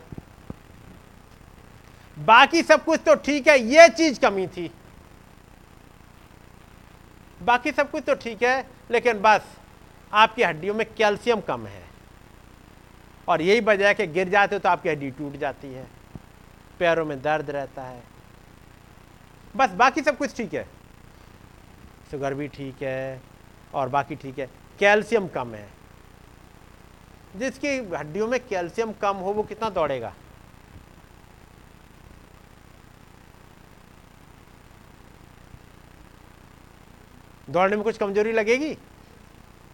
[2.17, 4.69] बाकी सब कुछ तो ठीक है यह चीज़ कमी थी।
[7.41, 9.45] बाकी सब कुछ तो ठीक है लेकिन बस
[10.13, 11.83] आपकी हड्डियों में कैल्शियम कम है।
[13.27, 15.87] और यही वजह है कि गिर जाते हो तो आपकी हड्डी टूट जाती है
[16.79, 18.03] पैरों में दर्द रहता है।
[19.55, 20.67] बस बाकी सब कुछ ठीक है।
[22.11, 23.21] शुगर भी ठीक है
[23.75, 24.49] और बाकी ठीक है।
[24.79, 25.67] कैल्शियम कम है।
[27.35, 30.13] जिसकी हड्डियों में कैल्शियम कम हो वो कितना दौड़ेगा?
[37.49, 38.71] दौड़ने में कुछ कमज़ोरी लगेगी?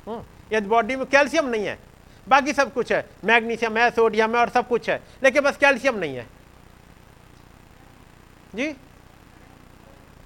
[0.07, 0.23] हम्म,
[0.53, 1.77] यदि बॉडी में कैल्शियम नहीं है
[2.27, 5.97] बाकी सब कुछ है। मैग्नीशियम है सोडियम है और सब कुछ है लेकिन बस कैल्शियम
[5.99, 6.27] नहीं है।
[8.55, 8.71] जी?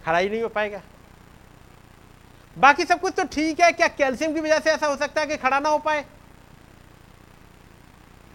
[0.06, 0.82] खड़ा ही नहीं हो पाएगा।
[2.58, 5.28] बाकी सब कुछ तो ठीक है, क्या कैल्शियम की वजह से ऐसा हो सकता है
[5.28, 6.06] कि खड़ा ना हो पाए?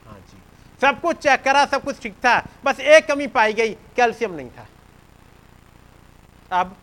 [0.07, 0.39] हाँ जी।
[0.83, 4.51] सब कुछ चेक करा, सब कुछ ठीक था, बस एक कमी पाई गई, कैल्शियम नहीं
[4.51, 4.67] था।
[6.53, 6.77] अब?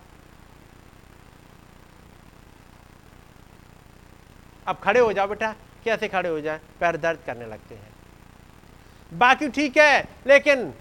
[4.67, 6.59] अब खड़े हो जाओ बेटा, कैसे खड़े हो जाए?
[6.79, 7.95] पैर दर्द करने लगते हैं।
[9.11, 10.71] बाकी ठीक है, लेकिन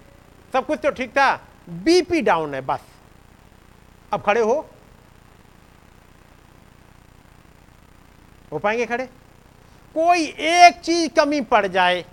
[0.53, 1.35] सब कुछ तो ठीक था,
[1.69, 2.81] बीपी डाउन है बस।
[4.13, 4.67] अब खड़े हो।
[8.53, 9.07] हो पाएँगे खड़े?
[9.95, 12.05] कोई एक चीज़ कमी पड़ जाए,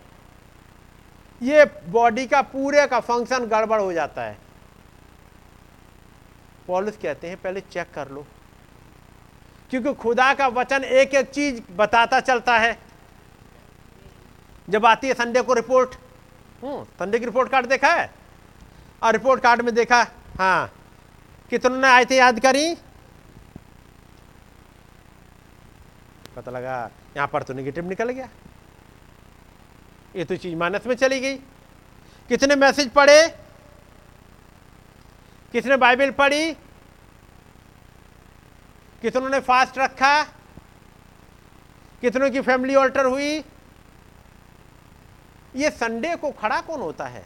[1.41, 4.37] ये बॉडी का पूरे का फ़ंक्शन गड़बड़ हो जाता है।
[6.67, 8.25] पॉलिस कहते हैं, पहले चेक कर लो।
[9.71, 12.77] क्योंकि खुदा का वचन एक एक चीज़ बताता चलता है।
[14.67, 15.95] जब आती है संडे को रिपोर्ट
[16.63, 18.09] हम्म संडे की रिपोर्ट कार्ड देखा है?
[19.03, 20.05] और रिपोर्ट कार्ड में देखा
[20.39, 20.71] हाँ
[21.51, 22.75] कितनों ने आए थे याद करी?
[26.35, 28.29] पता लगा, यहाँ पर तो निगेटिव निकल गया।
[30.15, 31.35] ये तो चीज़ माइनस में चली गई।
[32.29, 33.27] कितने मैसेज पढ़े?
[35.51, 36.53] किसने बाइबल पढ़ी?
[39.01, 40.23] कितनों ने फास्ट रखा?
[42.01, 43.43] कितनों की फैमिली ऑल्टर हुई?
[45.55, 47.25] ये संडे को खड़ा कौन होता है?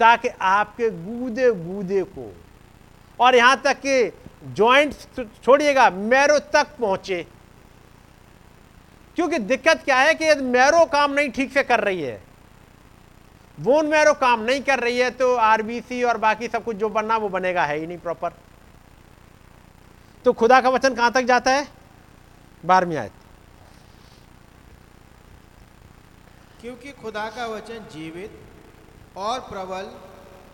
[0.00, 2.32] ताकि आपके गूदे गूदे को,
[3.20, 4.94] और यहाँ तक कि जॉइंट
[5.44, 7.26] छोड़िएगा, मैरो तक पहुँचे।
[9.16, 12.20] क्योंकि दिक्कत क्या है कि यदि मैरो काम नहीं ठीक से कर रही है
[13.58, 17.16] बोन मैरो काम नहीं कर रही है तो आरबीसी और बाकी सब कुछ जो बनना,
[17.16, 18.32] वो बनेगा, है ही नहीं प्रॉपर
[20.24, 21.66] तो खुदा का वचन कहाँ तक जाता है?
[22.64, 23.12] बारहवीं आयत।
[26.60, 28.40] क्योंकि खुदा का वचन जीवित
[29.16, 29.90] और प्रबल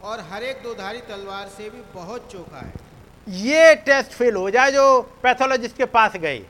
[0.03, 2.88] और हर एक दोधारी तलवार से भी बहुत चोखा है।
[3.29, 6.45] ये टेस्ट फेल हो जाए जो पैथोलॉजिस्ट के पास गए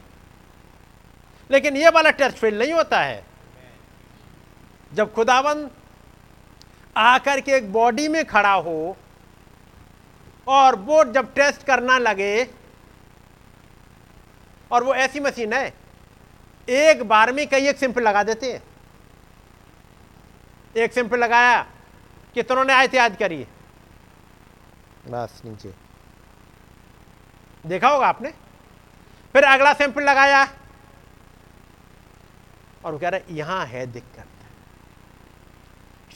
[1.50, 3.24] लेकिन ये वाला टेस्ट फेल नहीं होता है।
[4.92, 5.68] जब खुदावन
[6.96, 8.96] आकर के एक बॉडी में खड़ा हो
[10.46, 12.46] और वो जब टेस्ट करना लगे,
[14.70, 15.72] और वो ऐसी मशीन है,
[16.68, 18.62] एक बार में कई एक सिंपल लगा देते हैं।
[20.76, 21.60] एक सिंपल लगाया,
[22.34, 23.46] कितनों ने आयत याद करिए
[25.08, 25.87] बस नीचे।
[27.66, 28.30] देखा होगा आपने?
[29.34, 30.48] फिर अगला सैंपल लगाया।
[32.84, 34.26] और वो कह रहा है, यहाँ है दिक्कत।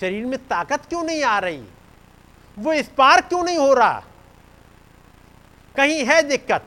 [0.00, 1.64] शरीर में ताकत क्यों नहीं आ रही?
[2.58, 4.02] वो स्पार्क क्यों नहीं हो रहा?
[5.76, 6.66] कहीं है दिक्कत?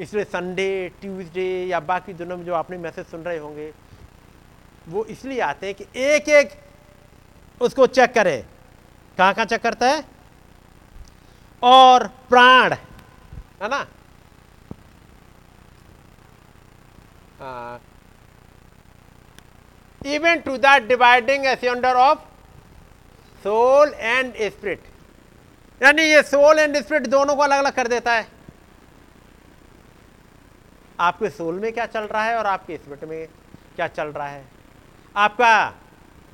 [0.00, 3.72] इसलिए संडे ट्यूसडे या बाकी दिनों में जो आपने मैसेज सुन रहे होंगे,
[4.88, 6.50] वो इसलिए आते हैं कि एक एक
[7.60, 8.44] उसको चेक करे।
[9.18, 10.15] कहाँ कहाँ चेक करता है?
[11.62, 12.72] और प्राण,
[13.62, 13.86] है ना?
[20.00, 22.18] Even to that dividing asunder of
[23.44, 24.82] soul and spirit
[25.80, 28.26] यानी ये सोल एंड स्पिरिट दोनों को अलग अलग कर देता है।
[31.00, 33.26] आपके सोल में क्या चल रहा है और आपके स्पिरिट में
[33.76, 34.44] क्या चल रहा है?
[35.14, 35.68] आपका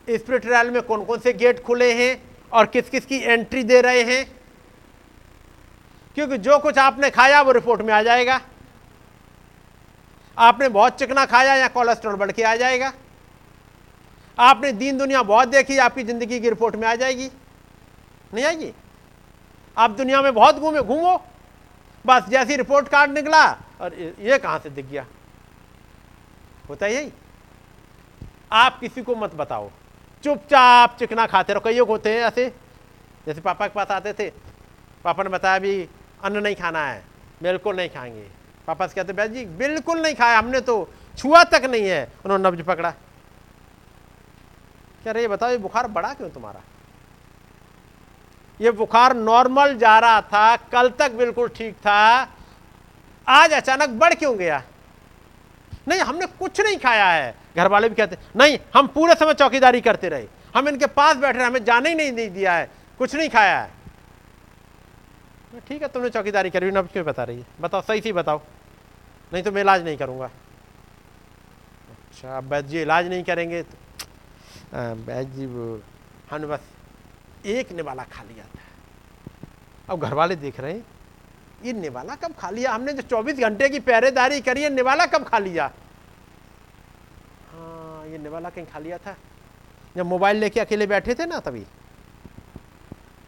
[0.08, 3.80] स्पिरिट रैल में कौन कौन से गेट खुले हैं और किस किस की एंट्री दे
[3.80, 4.24] रहे हैं?
[6.16, 8.40] क्योंकि जो कुछ आपने खाया वो रिपोर्ट में आ जाएगा।
[10.36, 12.92] आपने बहुत चिकना खाया या कोलेस्ट्रॉल बढ़ के आ जाएगा।
[14.38, 17.30] आपने दीन दुनिया बहुत देखी, आपकी ज़िंदगी की रिपोर्ट में आ जाएगी।
[18.34, 18.72] नहीं आएगी?
[19.76, 21.16] आप दुनिया में बहुत घूमे, घूमो।
[22.04, 23.44] बस जैसी रिपोर्ट कार्ड निकला
[23.80, 25.04] और ये कहाँ से दिख गया?
[26.68, 27.12] होता यही।
[28.52, 29.70] आप किसी को मत बताओ।
[30.24, 32.48] चुपचाप चिकना खाते रहो। कई होते हैं ऐसे।
[33.26, 34.28] जैसे पापा के पास आते थे।
[35.04, 35.88] पापा ने बताया अभी
[36.24, 37.04] अन्न नहीं खाना है।
[37.42, 38.28] बिल्कुल नहीं खाएँगे।
[38.66, 42.62] पापा से कहते जी, बिल्कुल नहीं खाया, हमने तो छुआ तक नहीं है। उन्होंने नब्ज
[42.62, 42.90] पकड़ा।
[45.02, 46.60] क्या ये बताओ, ये बुखार बढ़ा क्यों तुम्हारा?
[48.60, 52.28] ये बुखार नॉर्मल जा रहा था, कल तक बिल्कुल ठीक था,
[53.28, 54.62] आज अचानक बढ़ क्यों गया?
[55.88, 59.80] नहीं, हमने कुछ नहीं खाया है। घर वाले भी कहते, नहीं, हम पूरे समय चौकीदारी
[59.80, 63.30] करते रहे। हम इनके पास बैठ रहे, हमें जाने ही नहीं दिया है। कुछ नहीं
[63.30, 63.81] खाया है।
[65.52, 67.46] ठीक है, तुमने चौकीदारी करी अब क्यों बता रही है?
[67.60, 68.40] बताओ, सही सी बताओ।
[69.32, 70.26] नहीं तो मैं इलाज नहीं करूँगा।
[71.92, 73.76] अच्छा वैद्य जी इलाज नहीं करेंगे तो
[75.04, 75.44] वैद्य जी
[76.30, 76.60] हमने बस
[77.46, 78.60] एक निवाला खा लिया था।
[79.88, 80.84] अब घर वाले देख रहे हैं,
[81.64, 82.72] ये निवाला कब खा लिया?
[82.72, 85.70] हमने जो 24 घंटे की पहरेदारी करी है, निवाला कब खा लिया?
[87.52, 89.16] हाँ ये निवाला कहीं खा लिया था।
[89.96, 91.64] जब मोबाइल लेके अकेले बैठे थे ना तभी।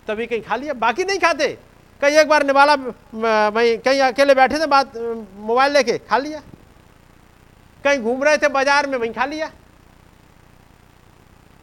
[0.07, 1.57] तभी कहीं खा लिया, बाकी नहीं खाते।
[2.01, 2.77] कहीं एक बार निवाला
[3.51, 6.41] भाई कहीं अकेले बैठे थे, बात, मोबाइल लेके, खा लिया।
[7.85, 9.51] कहीं घूम रहे थे, बाज़ार में, वहीं खा लिया।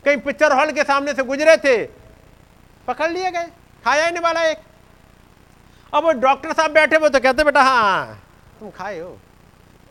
[0.05, 1.77] कहीं पिक्चर हॉल के सामने से गुजरे थे,
[2.88, 3.47] पकड़ लिए गए,
[3.84, 4.57] खाया ही नहीं वाला एक।
[5.93, 8.21] अब वो डॉक्टर साहब बैठे, वो तो कहते, बेटा हाँ
[8.59, 9.17] तुम खाए हो।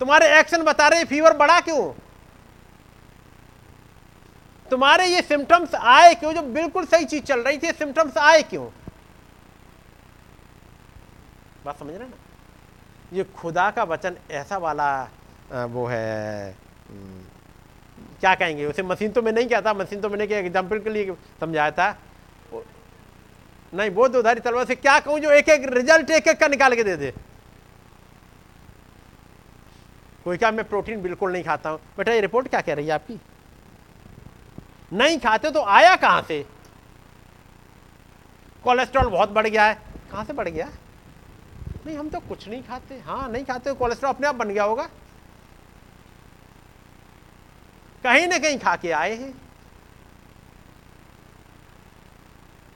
[0.00, 1.92] तुम्हारे एक्शन बता रहे, फीवर बढ़ा क्यों?
[4.66, 6.32] तुम्हारे ये सिम्टम्स आए क्यों?
[6.32, 8.66] जो बिल्कुल सही चीज़ चल रही थी सिम्टम्स आए क्यों?
[11.64, 12.16] बात समझ रहे ना?
[13.12, 14.90] ये खुदा का वचन ऐसा वाला
[15.66, 16.54] वो है
[18.20, 18.82] क्या कहेंगे उसे?
[18.82, 21.96] मशीन तो मैं नहीं कहता मशीन तो मैंने क्या एग्ज़ाम्पल के लिए समझाया था।
[23.72, 26.74] नहीं, वो उधारी तलवार से क्या कहूँ जो एक एक रिज़ल्ट एक एक का निकाल
[26.74, 27.12] के दे दे।
[30.24, 31.78] कोई क्या मैं प्रोटीन बिल्कुल नहीं खाता हूँ?
[31.96, 33.20] बेटा, ये रिपोर्ट क्या कह रही है आपकी?
[34.92, 36.44] नहीं खाते तो आया कहाँ से?
[38.64, 39.74] कोलेस्ट्रॉल बहुत बढ़ गया है।
[40.10, 40.68] कहाँ से बढ़ गया?
[41.86, 44.88] नहीं हम तो कुछ नहीं खाते। हाँ नहीं खाते कोलेस्ट्रॉल अपने आप बन गया होगा।
[48.04, 49.32] कहीं ना कहीं खा के आए हैं।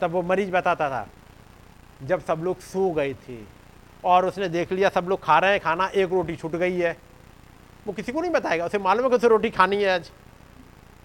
[0.00, 1.08] तब वो मरीज़ बताता था
[2.02, 3.38] जब सब लोग सो गए थे
[4.04, 6.96] और उसने देख लिया सब लोग खा रहे हैं खाना एक रोटी छूट गई है।
[7.86, 10.10] वो किसी को नहीं बताएगा उसे मालूम है कि उसे रोटी खानी है आज।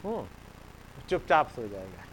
[0.04, 0.26] हम्म,
[1.10, 2.04] चुपचाप सो जाएगा।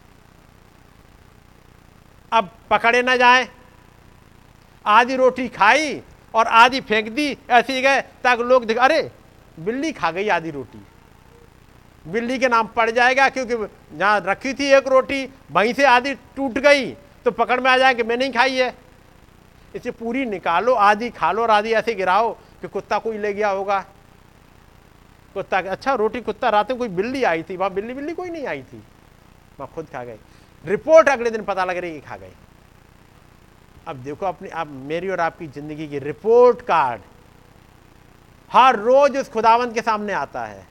[2.32, 3.49] अब पकड़े ना जाए।
[4.87, 6.03] आधी रोटी खाई
[6.34, 9.11] और आधी फेंक दी, ऐसी गए ताकि लोग देख, अरे,
[9.61, 10.87] बिल्ली खा गई आधी रोटी।
[12.07, 13.55] बिल्ली के नाम पड़ जाएगा क्योंकि
[13.99, 16.91] जहाँ रखी थी एक रोटी, वहीं से आधी टूट गई
[17.24, 18.74] तो पकड़ में आ जाए कि मैं नहीं खाई है।
[19.74, 23.49] इसे पूरी निकालो, आधी खा लो और आधी ऐसे गिराओ कि कुत्ता कोई ले गया
[23.49, 23.84] होगा।
[25.34, 28.47] कुत्ता अच्छा रोटी कुत्ता, रात में कोई बिल्ली आई थी, वहाँ बिल्ली बिल्ली कोई नहीं
[28.47, 28.82] आई थी।
[29.61, 30.16] वहाँ खुद खा गई।
[30.66, 32.32] रिपोर्ट अगले दिन पता लग रही कि खा गई।
[33.87, 37.03] अब देखो अपनी, आप मेरी और आपकी ज़िंदगी की रिपोर्ट कार्ड
[38.51, 40.66] हर रोज उस खुदावंत के सामने आता है।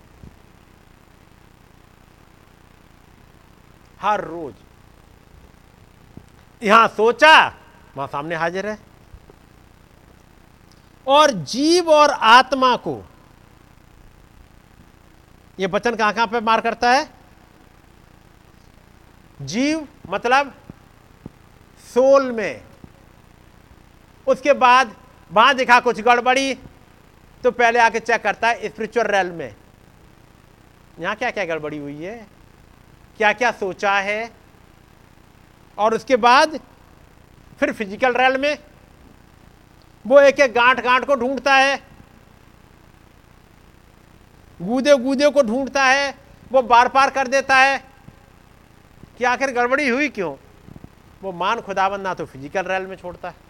[4.01, 4.53] हर रोज।
[6.61, 7.37] यहाँ सोचा,
[7.95, 8.77] वहाँ सामने हाजिर है।
[11.07, 13.01] और जीव और आत्मा को
[15.57, 17.09] यह वचन कहाँ कहाँ पे मार करता है?
[19.39, 20.53] जीव मतलब
[21.85, 22.74] सोल में।
[24.27, 24.95] उसके बाद,
[25.31, 26.53] वहाँ दिखा कुछ गड़बड़ी
[27.43, 29.55] तो पहले आके चेक करता है स्पिरिचुअल रेल में।
[30.99, 32.15] यहाँ क्या क्या गड़बड़ी हुई है?
[33.17, 34.31] क्या क्या सोचा है?
[35.77, 36.59] और उसके बाद,
[37.59, 38.57] फिर फ़िज़िकल रेल में,
[40.05, 41.79] वो एक एक गांठ गांठ को ढूंढता है।
[44.59, 46.13] गूदे गूदे को ढूंढता है,
[46.51, 47.83] वो बार पार कर देता है।
[49.17, 50.35] कि आखिर गड़बड़ी हुई क्यों?
[51.23, 53.44] वो मान खुदाबंद ना तो फ़िज़िकल रेल में छोड़ता है।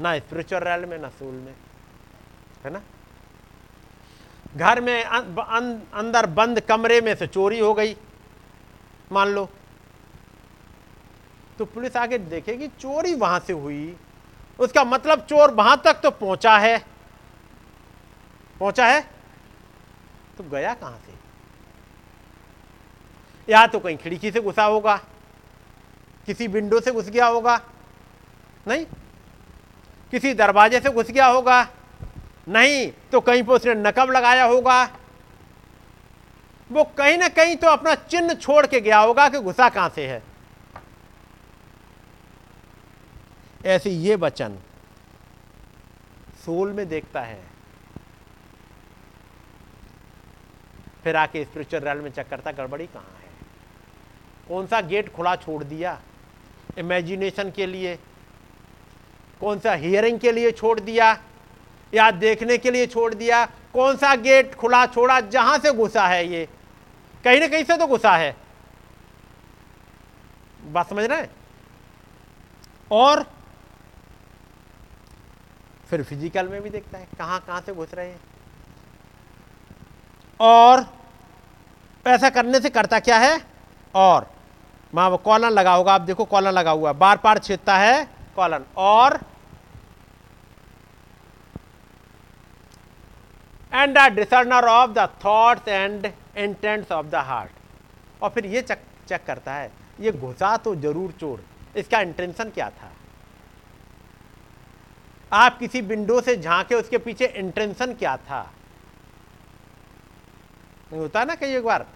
[0.00, 1.54] ना स्पिरिचुअल रेल में ना सोल में
[2.64, 2.82] है ना?
[4.56, 7.96] घर में अं, अं, अंदर बंद कमरे में से चोरी हो गई
[9.12, 9.48] मान लो।
[11.58, 13.96] तो पुलिस आगे देखेगी चोरी वहाँ से हुई।
[14.58, 16.78] उसका मतलब चोर वहाँ तक तो पहुँचा है।
[18.60, 19.00] पहुँचा है?
[20.38, 21.14] तो गया कहाँ से?
[23.52, 24.96] या तो कहीं खिड़की से घुसा होगा
[26.26, 27.60] किसी विंडो से घुस गया होगा
[28.68, 28.86] नहीं?
[30.10, 31.62] किसी दरवाजे से घुस गया होगा।
[32.48, 34.82] नहीं तो कहीं पर उसने नकब लगाया होगा।
[36.70, 40.06] वो कहीं ना कहीं तो अपना चिन्ह छोड़ के गया होगा कि घुसा कहाँ से
[40.06, 40.22] है।
[43.64, 44.58] ऐसे ये वचन
[46.44, 47.40] सोल में देखता है।
[51.04, 53.30] फिर आके स्पिरिचुअल रैल में चेक करता गड़बड़ी कहाँ है?
[54.48, 56.00] कौन सा गेट खुला छोड़ दिया?
[56.78, 57.98] इमेजिनेशन के लिए।
[59.40, 61.16] कौन सा हियरिंग के लिए छोड़ दिया,
[61.92, 66.26] या देखने के लिए छोड़ दिया, कौन सा गेट खुला छोड़ा, जहाँ से घुसा है
[66.28, 66.48] ये?
[67.24, 68.34] कहीं ना कहीं से तो घुसा है।
[70.64, 71.30] बात समझ रहे हैं?
[72.90, 73.24] और
[75.88, 78.20] फिर फ़िज़िकल में भी देखता है, कहाँ कहाँ से घुस रहे हैं?
[80.40, 80.86] और
[82.06, 83.40] ऐसा करने से करता क्या है?
[83.94, 84.30] और
[84.92, 89.20] वहाँ कॉलन लगा होगा, आप देखो कॉलन लगा हुआ बार बार छेदता है कॉलन और
[93.72, 98.82] and a discerner of the thoughts and intents of the heart और फिर ये चेक
[99.08, 99.70] चेक करता है,
[100.00, 101.42] ये घुसा तो ज़रूर चोर,
[101.76, 102.90] इसका इंटेंशन क्या था?
[105.32, 108.40] आप किसी विंडो से झांके उसके पीछे इंटेंशन क्या था?
[110.90, 111.86] नहीं होता ना कई एक बार,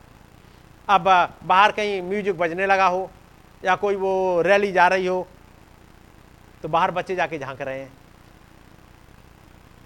[0.88, 1.04] अब
[1.44, 3.10] बाहर कहीं म्यूज़िक बजने लगा हो,
[3.62, 5.26] या कोई वो रैली जा रही हो
[6.62, 7.92] तो बाहर बच्चे जाके झाँक रहे हैं।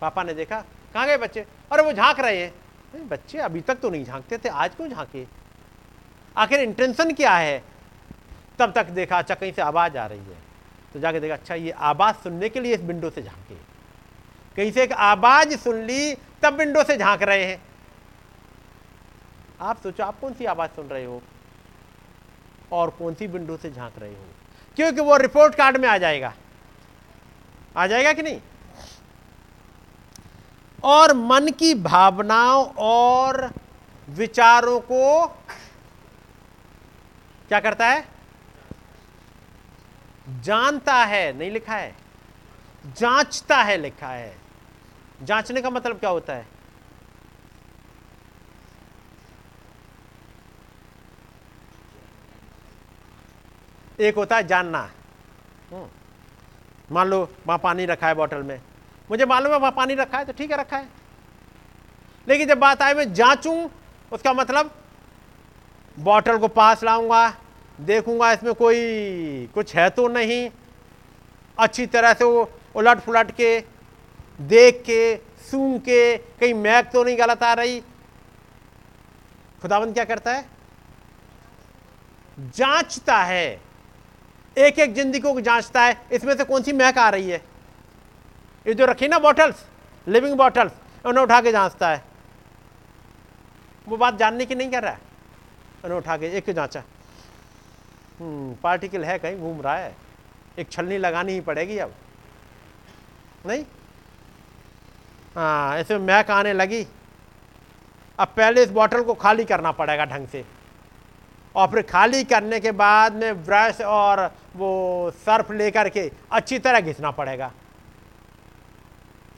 [0.01, 0.65] पापा ने देखा,
[0.95, 1.47] कहाँ गए बच्चे?
[1.73, 5.27] अरे, वो झाँक रहे हैं। बच्चे अभी तक तो नहीं झांकते थे, आज क्यों झांके?
[6.37, 7.65] आखिर इंटेंशन क्या है?
[8.59, 10.37] तब तक देखा अच्छा कहीं से आवाज़ आ रही है।
[10.93, 13.55] तो जाके देखा अच्छा ये आवाज़ सुनने के लिए इस विंडो से झांके।
[14.57, 17.63] कहीं से एक आवाज़ सुन ली, तब विंडो से झाँक रहे हैं।
[19.61, 21.23] आप सोचो, आप कौन सी आवाज़ सुन रहे हो?
[22.73, 24.25] और कौन सी विंडो से झाँक रहे हो?
[24.77, 26.35] क्योंकि वो रिपोर्ट कार्ड में आ जाएगा।
[27.77, 28.41] आ जाएगा कि नहीं?
[30.85, 33.51] और मन की भावनाओं और
[34.09, 35.27] विचारों को
[37.49, 38.09] क्या करता है?
[40.29, 41.97] जानता है, नहीं लिखा है।
[42.87, 44.39] जांचता है, लिखा है।
[45.23, 46.49] जांचने का मतलब क्या होता है?
[54.01, 54.91] एक होता है जानना।
[55.73, 55.89] हम्म।
[56.89, 58.61] मान लो वहाँ पानी रखा है बॉटल में।
[59.11, 60.89] मुझे मालूम है वहाँ पानी रखा है तो ठीक है, रखा है।
[62.27, 63.69] लेकिन जब बात आए मैं जांचूं,
[64.13, 64.71] उसका मतलब
[65.97, 67.29] बॉटल को पास लाऊँगा,
[67.81, 70.49] देखूँगा, इसमें कोई, कुछ है तो नहीं।
[71.59, 73.59] अच्छी तरह से वो उलट पुलट के,
[74.41, 75.17] देख के,
[75.51, 77.81] सूंघ के, कहीं मैक तो नहीं गलत आ रही।
[79.63, 80.45] खुदाबंद क्या करता है?
[82.39, 83.66] जांचता है।
[84.57, 87.41] एक एक ज़िंदगी को जांचता है इसमें से कौन सी महक आ रही है?
[88.67, 89.65] ये जो रखी ना बॉटल्स
[90.07, 90.73] लिविंग बॉटल्स
[91.07, 92.03] उन्हें उठा के जांचता है।
[93.87, 95.01] वो बात जानने की नहीं कर रहा है।
[95.85, 96.83] उन्हें उठा के एक जांचा।
[98.21, 99.95] पार्टिकल हम्म, है कहीं घूम रहा है।
[100.59, 101.95] एक छलनी लगानी ही पड़ेगी अब।
[103.47, 103.65] नहीं?
[105.35, 106.87] हाँ इसमें महक आने लगी।
[108.19, 110.45] अब पहले इस बॉटल को खाली करना पड़ेगा ढंग से।
[111.57, 114.21] और फिर खाली करने के बाद में ब्रश और
[114.57, 117.53] वो सर्फ लेकर के अच्छी तरह घिसना पड़ेगा।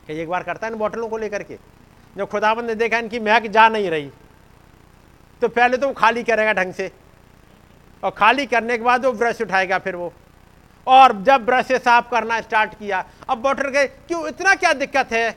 [0.08, 1.58] कई एक बार करता है इन बॉटलों को लेकर के।
[2.16, 4.10] जब खुदाबंद ने देखा इनकी महक जा नहीं रही
[5.42, 6.90] तो पहले तो वो खाली करेगा ढंग से।
[8.02, 10.12] और खाली करने के बाद वो ब्रश उठाएगा फिर वो।
[10.86, 15.12] और जब ब्रश से साफ़ करना स्टार्ट किया, अब बॉटल के क्यों इतना क्या दिक्कत
[15.12, 15.30] है?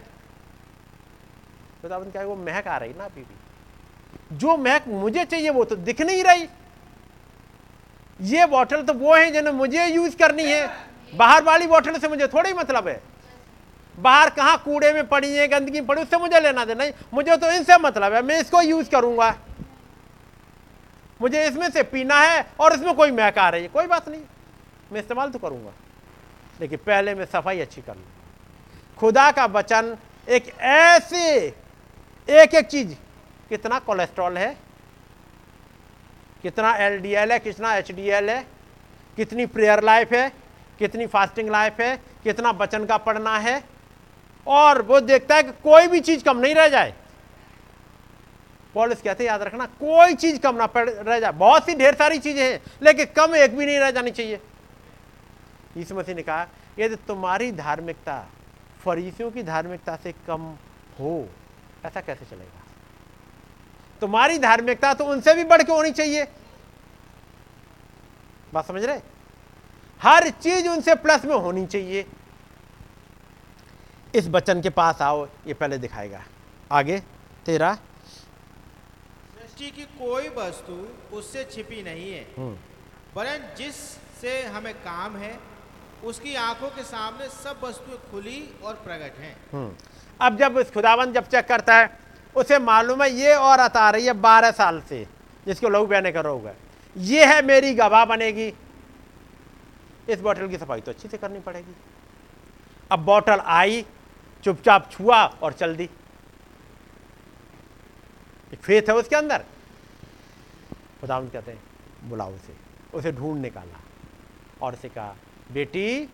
[1.81, 5.75] खुदाबंद क्या वो महक आ रही ना अभी भी। जो महक मुझे चाहिए वो तो
[5.77, 6.47] दिख नहीं रही।
[8.21, 10.67] ये बॉटल तो वो है जिन्हें मुझे यूज़ करनी है।
[11.13, 13.01] बाहर वाली बॉटल से मुझे थोड़ा मतलब है।
[13.97, 17.51] बाहर कहाँ कूड़े में पड़ी है, गंदगी पड़ी, उससे मुझे लेना देना नहीं मुझे तो
[17.51, 19.35] इनसे मतलब है, मैं इसको यूज़ करूँगा।
[21.19, 24.21] मुझे इसमें से पीना है और इसमें कोई महक आ रही है। कोई बात नहीं,
[24.91, 25.71] मैं इस्तेमाल तो करूँगा।
[26.61, 28.03] लेकिन पहले मैं सफ़ाई अच्छी कर लू।
[28.97, 29.95] खुदा का वचन
[30.29, 31.37] एक ऐसे
[32.29, 32.93] एक एक चीज़,
[33.49, 34.55] कितना कोलेस्ट्रॉल है?
[36.43, 38.45] कितना एल डी एल है, कितना एच डी एल है,
[39.17, 40.31] कितनी प्रेयर लाइफ है,
[40.79, 43.61] कितनी फास्टिंग लाइफ है, कितना बचन का पढ़ना है,
[44.47, 46.93] और वो देखता है कि कोई भी चीज़ कम नहीं रह जाए।
[48.73, 52.17] पॉलिस कहते याद रखना, कोई चीज़ कम ना पड़, रह जाए। बहुत सी ढेर सारी
[52.17, 54.39] चीज़ें हैं, लेकिन कम एक भी नहीं रह जानी चाहिए।
[55.77, 56.47] यीशु मसीह ने कहा,
[56.79, 58.25] यदि तुम्हारी धार्मिकता
[58.85, 60.41] फरीसियों की धार्मिकता से कम
[60.99, 61.27] हो,
[61.85, 62.60] ऐसा कैसे चलेगा?
[64.01, 66.27] तुम्हारी धार्मिकता तो उनसे भी बढ़ के होनी चाहिए।
[68.53, 68.99] बात समझ रहे?
[70.01, 72.05] हर चीज़ उनसे प्लस में होनी चाहिए।
[74.15, 76.23] इस बचन के पास आओ ये पहले दिखाएगा।
[76.71, 76.99] आगे
[77.45, 77.73] तेरा।
[79.35, 80.75] सृष्टि की कोई वस्तु
[81.15, 82.57] उससे छिपी नहीं है। हम्म,
[83.15, 85.39] वरन जिससे हमें काम है
[86.03, 89.75] उसकी आँखों के सामने सब वस्तुएँ खुली और प्रकट हैं। हम्म।
[90.21, 91.99] अब जब इस खुदावन जब चेक करता है
[92.35, 95.07] उसे मालूम है, ये औरत आ रही है बारह साल से,
[95.45, 96.57] जिसको लहू बहने का रोग है।
[96.97, 98.53] ये है मेरी गवाह बनेगी।
[100.09, 101.75] इस बोतल की सफ़ाई तो अच्छी से करनी पड़ेगी।
[102.91, 103.85] अब बोतल आई,
[104.43, 105.89] चुपचाप छुआ और चल दी।
[108.61, 109.43] फेथ है उसके अंदर।
[111.01, 111.63] खुदावन कहते हैं,
[112.09, 112.55] बुलाओ उसे।
[112.93, 113.79] उसे ढूंढ निकाला।
[114.61, 115.15] और उसे कहा,
[115.51, 116.09] बेटी,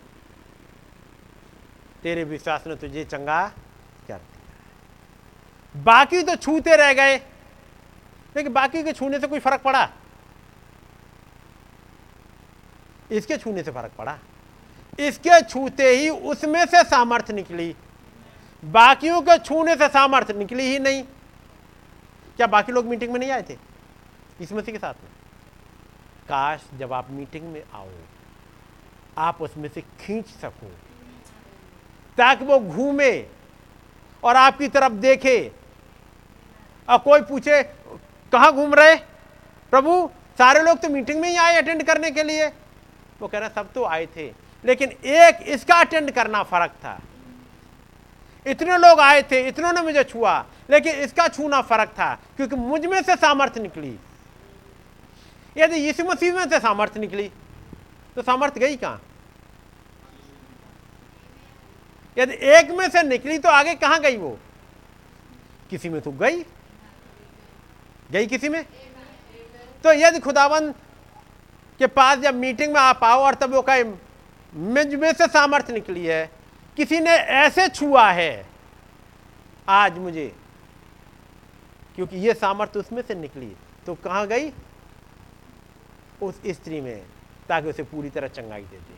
[2.03, 3.47] तेरे विश्वास ने तुझे चंगा
[4.07, 4.36] कर दिया
[5.77, 7.15] बाकी तो छूते रह गए।
[8.35, 9.89] लेकिन बाकी के छूने से कोई फ़र्क पड़ा?
[13.11, 14.17] इसके छूने से फ़र्क पड़ा।
[14.99, 17.75] इसके छूते ही उसमें से सामर्थ्य निकली।
[18.63, 21.03] बाकियों के छूने से सामर्थ्य निकली ही नहीं।
[22.35, 23.57] क्या बाकी लोग मीटिंग में नहीं आए थे?
[24.41, 25.11] इस मसीह के साथ में।
[26.29, 27.89] काश जब आप मीटिंग में आओ,
[29.17, 30.71] आप उसमें से खींच सको,
[32.17, 33.11] ताकि वो घूमे
[34.23, 35.51] और आपकी तरफ़ देखे।
[36.87, 37.61] और कोई पूछे,
[38.33, 38.95] कहाँ घूम रहे?
[39.73, 40.09] प्रभु,
[40.39, 42.47] सारे लोग तो मीटिंग में ही आए अटेंड करने के लिए.
[43.21, 44.25] वो कह रहा, सब तो आए थे,
[44.63, 46.99] लेकिन एक इसका अटेंड करना फ़र्क था।
[48.45, 53.01] इतने लोग आए थे, इतनों ने मुझे छुआ, लेकिन इसका छूना फ़र्क था, क्योंकि मुझमें
[53.01, 53.97] से सामर्थ्य निकली।
[55.55, 57.31] यदि यीशु मसीह में से सामर्थ्य निकली
[58.15, 59.01] तो सामर्थ्य गई कहाँ?
[62.17, 64.37] यदि एक में से निकली तो आगे कहाँ गई वो?
[65.69, 66.43] किसी में तो गई।
[68.11, 68.63] गई किसी में?
[69.83, 70.71] तो यदि खुदावन
[71.79, 73.83] के पास जब मीटिंग में आप आओ और तब वो कहे,
[74.53, 76.29] मुझमें से सामर्थ्य निकली है,
[76.77, 78.45] किसी ने ऐसे छुआ है,
[79.69, 80.27] आज मुझे,
[81.95, 83.55] क्योंकि ये सामर्थ्य उसमें से निकली
[83.85, 84.51] तो कहाँ गई?
[86.21, 87.05] उस स्त्री में,
[87.49, 88.95] ताकि उसे पूरी तरह चंगाई दे दे।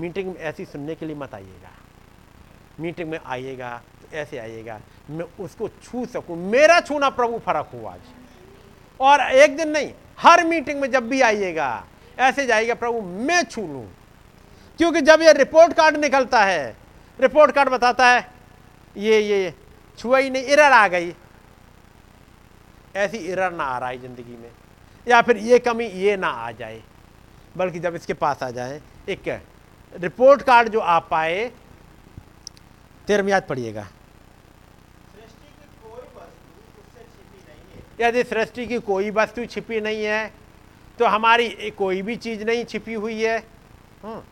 [0.00, 1.70] मीटिंग में ऐसी सुनने के लिए मत आइएगा।
[2.80, 3.82] मीटिंग में आइएगा
[4.12, 8.00] ऐसे आइएगा। मैं उसको छू सकूँ। मेरा छूना प्रभु फ़र्क हो आज।
[9.00, 11.84] और एक दिन नहीं, हर मीटिंग में जब भी आइएगा,
[12.18, 13.86] ऐसे जाइएगा, प्रभु, मैं छू लूँ।
[14.78, 16.76] क्योंकि जब ये रिपोर्ट कार्ड निकलता है,
[17.18, 18.26] रिपोर्ट कार्ड बताता है,
[18.96, 19.54] ये ये
[19.98, 21.14] छुआ ही नहीं, इरर आ गई।
[22.96, 24.50] ऐसी इरर ना आ रहा है ज़िंदगी में।
[25.06, 26.82] या फिर ये कमी ये ना आ जाए,
[27.56, 29.40] बल्कि जब इसके पास आ जाए, एक
[29.92, 31.50] रिपोर्ट कार्ड जो आप पाए
[33.08, 39.10] तेरह याद पड़िएगा सृष्टि की कोई वस्तु उससे छिपी नहीं है यदि सृष्टि की कोई
[39.10, 40.30] वस्तु छिपी नहीं है
[40.98, 43.38] तो हमारी कोई भी चीज़ नहीं छिपी हुई है।
[44.02, 44.22] हम्म।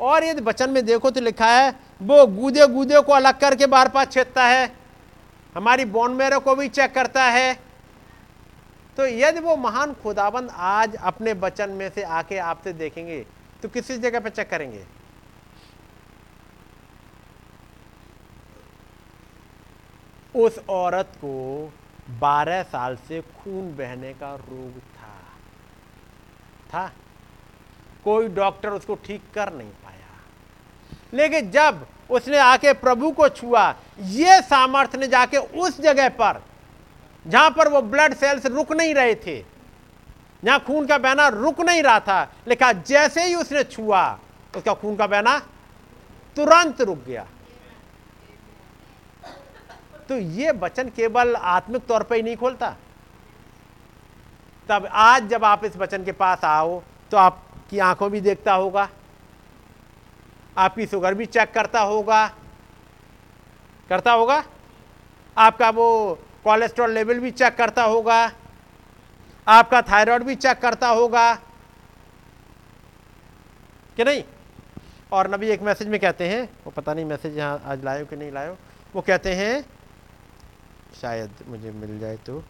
[0.00, 3.88] और यदि वचन में देखो तो लिखा है, वो गूदे गूदे को अलग करके बार
[3.88, 4.70] पास छेदता है,
[5.54, 7.54] हमारी बोन मेरो को भी चेक करता है।
[8.96, 13.24] तो यदि वो महान खुदाबंद आज अपने वचन में से आके आपसे देखेंगे
[13.62, 14.84] तो किसी जगह पर चेक करेंगे।
[20.36, 21.72] उस औरत को
[22.20, 25.14] 12 साल से खून बहने का रोग था।
[26.74, 26.92] था।
[28.04, 29.94] कोई डॉक्टर उसको ठीक कर नहीं पाया।
[31.14, 36.42] लेकिन जब उसने आके प्रभु को छुआ, ये सामर्थ्य ने जाके उस जगह पर,
[37.26, 39.44] जहाँ पर वो ब्लड सेल्स रुक नहीं रहे थे,
[40.44, 44.18] जहाँ खून का बहना रुक नहीं रहा था, लिखा जैसे ही उसने छुआ,
[44.56, 45.38] उसका खून का बहना
[46.36, 47.26] तुरंत रुक गया।
[50.08, 52.74] तो ये वचन केवल आत्मिक तौर पर ही नहीं खोलता।
[54.68, 58.88] तब आज जब आप इस वचन के पास आओ तो आपकी आँखों भी देखता होगा,
[60.56, 62.26] आपकी शुगर भी चेक करता होगा।
[63.90, 64.42] करता होगा?
[65.36, 68.30] आपका वो कोलेस्ट्रॉल लेवल भी चेक करता होगा,
[69.46, 71.34] आपका थायराइड भी चेक करता होगा,
[73.96, 74.22] कि नहीं?
[75.12, 78.16] और नबी एक मैसेज में कहते हैं, वो पता नहीं मैसेज यहाँ आज लायो कि
[78.16, 78.56] नहीं लायो
[78.94, 79.64] वो कहते हैं
[81.00, 82.42] शायद मुझे मिल जाए तो।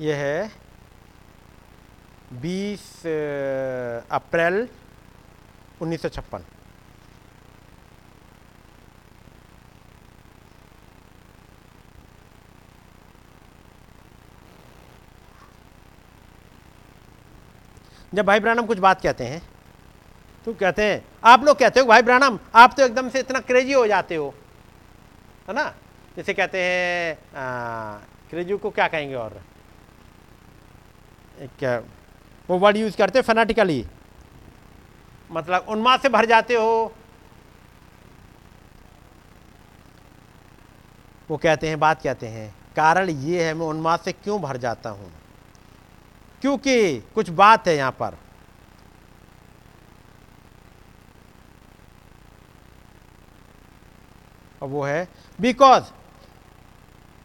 [0.00, 0.50] यह है
[2.42, 2.82] 20
[4.12, 4.68] अप्रैल
[5.82, 6.44] उन्नीस सौ छप्पन।
[18.12, 19.42] जब भाई ब्रानम कुछ बात कहते हैं
[20.46, 23.72] तो कहते हैं, आप लोग कहते हो, भाई ब्रानम, आप तो एकदम से इतना क्रेजी
[23.72, 24.28] हो जाते हो।
[25.48, 25.64] है ना?
[26.16, 27.18] जैसे कहते हैं
[28.30, 29.40] क्रेजी को क्या कहेंगे और?
[31.58, 31.78] क्या
[32.48, 33.84] वो वर्ड यूज़ करते हैं फनाटिकली
[35.30, 36.94] मतलब उन्माद से भर जाते हो।
[41.28, 44.90] वो कहते हैं, बात कहते हैं, कारण ये है, मैं उन्माद से क्यों भर जाता
[44.90, 45.12] हूँ?
[46.42, 48.16] क्योंकि कुछ बात है यहाँ पर।
[54.62, 55.06] और वो है
[55.38, 55.84] because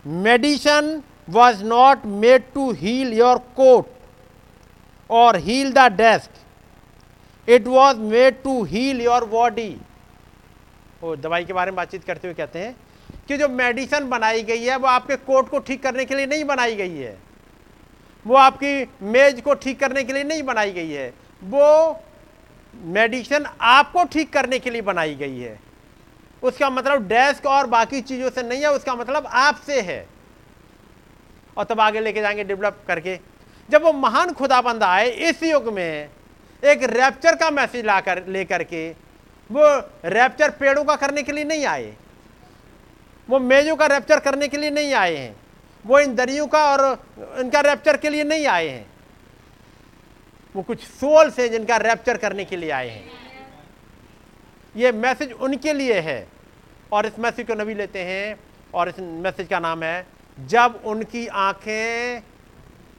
[0.06, 3.90] medicine was not made to heal your coat
[5.10, 9.70] और heal the desk it was made to heal your body
[11.02, 12.76] वो दवाई के बारे में बातचीत करते हुए कहते हैं
[13.28, 16.44] कि जो मेडिसन बनाई गई है, वो आपके कोट को ठीक करने के लिए नहीं
[16.46, 17.18] बनाई गई है।
[18.28, 21.14] वो आपकी मेज को ठीक करने के लिए नहीं बनाई गई है।
[21.44, 22.00] वो
[22.76, 25.60] मेडिसिन आपको ठीक करने के लिए बनाई गई है।
[26.44, 30.08] उसका मतलब डेस्क और बाकी चीज़ों से नहीं है, उसका मतलब आपसे है।
[31.58, 33.20] और तब आगे लेके जाएँगे डेवलप करके।
[33.70, 36.10] जब वो महान खुदाबंद आए इस युग में,
[36.64, 38.90] एक रैप्चर का मैसेज लाकर, लेकर के,
[39.52, 41.94] वो रैप्चर पेड़ों का करने के लिए नहीं आए।
[43.30, 45.41] वो मेजों का रैप्चर करने के लिए नहीं आए हैं।
[45.86, 46.82] वो इन दरियों का और
[47.40, 48.86] इनका रैप्चर के लिए नहीं आए हैं।
[50.56, 53.10] वो कुछ सोल्स हैं जिनका रैप्चर करने के लिए आए हैं।
[54.76, 56.28] ये मैसेज उनके लिए है
[56.92, 58.40] और इस मैसेज को नबी लेते हैं
[58.74, 60.08] और इस मैसेज का नाम है,
[60.38, 62.22] जब उनकी आँखें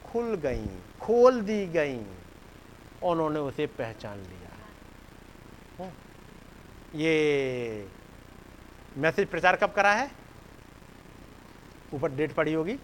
[0.03, 0.67] खुल गईं,
[1.01, 2.03] खोल दी गईं,
[3.03, 5.89] उन्होंने उसे पहचान लिया।
[6.95, 7.87] ये
[8.97, 10.09] मैसेज प्रचार कब करा है?
[11.93, 12.77] ऊपर डेट पड़ी होगी।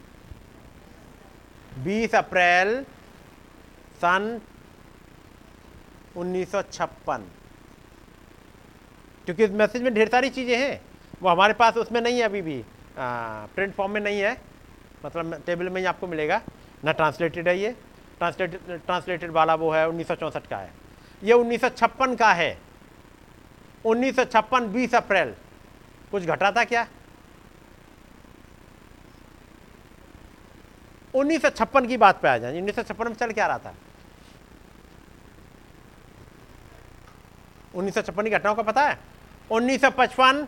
[1.84, 2.84] 20 अप्रैल
[4.02, 4.40] सन
[6.18, 7.22] 1956
[9.26, 10.82] क्योंकि इस मैसेज में ढेर सारी चीज़ें हैं।
[11.22, 12.64] वो हमारे पास उसमें नहीं है अभी भी।
[12.98, 14.38] आ, प्रिंट फॉर्म में नहीं है।
[15.06, 16.42] मतलब टेबल में ही आपको मिलेगा।
[16.86, 17.72] ना ट्रांसलेटेड है ये।
[18.18, 20.72] ट्रांसलेटेड ट्रांसलेटेड वाला वो है उन्नीस सौ चौंसठ का है।
[21.24, 22.58] ये उन्नीस सौ छप्पन का है।
[23.86, 25.34] उन्नीस सौ छप्पन बीस अप्रैल।
[26.12, 26.88] कुछ घटा था क्या?
[31.16, 33.58] उन्नीस सौ छप्पन की बात पे आ जाए। उन्नीस सौ छप्पन में चल क्या रहा
[33.58, 33.76] था?
[37.76, 39.00] उन्नीस सौ छप्पन की घटनाओं का पता है?
[39.52, 40.48] 1955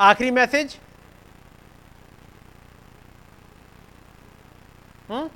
[0.00, 0.78] आखिरी मैसेज?
[5.10, 5.30] हम्म?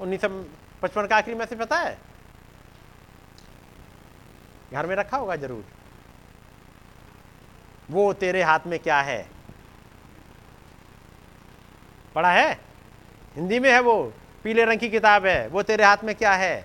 [0.00, 0.28] उन्नीस सौ
[0.82, 1.98] पचपन का आखिरी मैसेज पता है?
[4.72, 5.64] घर में रखा होगा ज़रूर।
[7.90, 9.28] वो तेरे हाथ में क्या है?
[12.14, 12.60] पढ़ा है?
[13.36, 14.12] हिंदी में है वो,
[14.44, 16.64] पीले रंग की किताब है, वो तेरे हाथ में क्या है?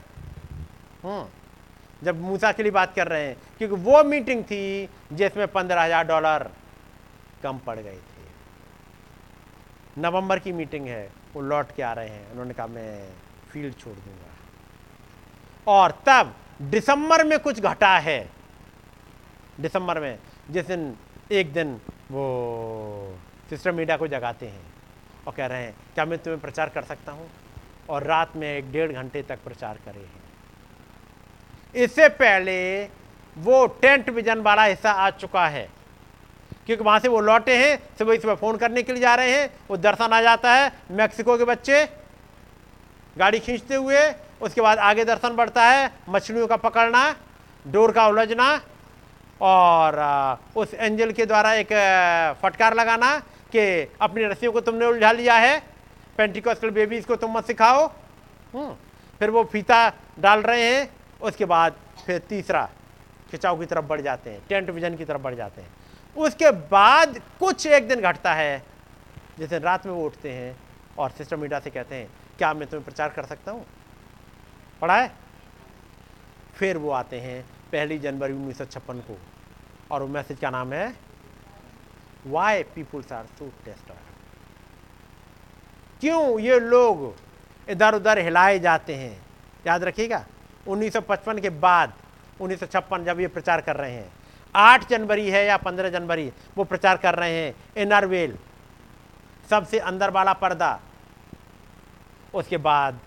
[1.04, 1.26] हम्म
[2.04, 6.08] जब मूसा के लिए बात कर रहे हैं, क्योंकि वो मीटिंग थी जिसमें पंद्रह हज़ार
[6.08, 6.50] डॉलर
[7.44, 8.30] कम पड़ गए थे।
[10.02, 13.10] नवंबर की मीटिंग है, वो लौट के आ रहे हैं, उन्होंने कहा, मैं
[13.52, 18.30] फ़ील्ड छोड़ दूँगा। और तब दिसंबर में कुछ घटा है,
[19.60, 20.20] दिसंबर में,
[20.52, 20.96] जिस दिन,
[21.32, 21.80] एक दिन
[22.12, 23.18] वो
[23.50, 24.71] सिस्टर मीडिया को जगाते हैं।
[25.28, 27.30] और कह रहे हैं, क्या मैं तुम्हें प्रचार कर सकता हूँ?
[27.90, 30.20] और रात में एक डेढ़ घंटे तक प्रचार करे हैं।
[31.76, 32.84] इससे पहले
[33.36, 35.68] वो टेंट विजन वाला हिस्सा आ चुका है।
[36.66, 39.50] क्योंकि वहाँ से वो लौटे हैं सुबह सुबह फ़ोन करने के लिए जा रहे हैं।
[39.70, 41.86] वो दर्शन आ जाता है, मैक्सिको के बच्चे
[43.16, 44.00] गाड़ी खींचते हुए,
[44.42, 47.04] उसके बाद आगे दर्शन बढ़ता है, मछलियों का पकड़ना,
[47.66, 48.50] डोर का उलझना
[49.42, 49.98] और
[50.56, 51.74] उस एंजल के द्वारा एक
[52.42, 53.22] फटकार लगाना
[53.54, 55.60] कि अपनी रस्सियों को तुमने उलझा लिया है?
[56.18, 57.86] पेंटिकॉस्टल बेबीज को तुम मत सिखाओ।
[58.54, 58.74] हम्म,
[59.20, 59.88] फिर वो फीता
[60.20, 60.90] डाल रहे हैं
[61.22, 61.76] उसके बाद
[62.06, 62.70] फिर तीसरा
[63.32, 65.70] खिंचाव की तरफ़ बढ़ जाते हैं टेंट विजन की तरफ़ बढ़ जाते हैं।
[66.16, 68.64] उसके बाद कुछ एक दिन घटता है
[69.40, 70.56] जैसे रात में वो उठते हैं
[70.98, 73.66] और सिस्टर मीडिया से कहते हैं क्या मैं तुम्हें प्रचार कर सकता हूँ?
[74.82, 75.12] पढ़ा है?
[76.56, 77.42] फिर वो आते हैं
[77.72, 79.18] पहली जनवरी उन्नीस सौ छप्पन को
[79.92, 81.11] और वो मैसेज का नाम है
[82.28, 83.92] why peoples are so test
[86.02, 87.16] क्यों ये लोग
[87.70, 89.26] इधर उधर हिलाए जाते हैं?
[89.68, 90.26] याद रखिएगा
[90.68, 91.94] 1955 के बाद,
[92.42, 94.12] उन्नीस जब ये प्रचार कर रहे हैं,
[94.56, 98.38] आठ जनवरी है या पंद्रह जनवरी, वो प्रचार कर रहे हैं, इनरवेल,
[99.50, 100.80] सबसे अंदर वाला पर्दा।
[102.34, 103.00] उसके बाद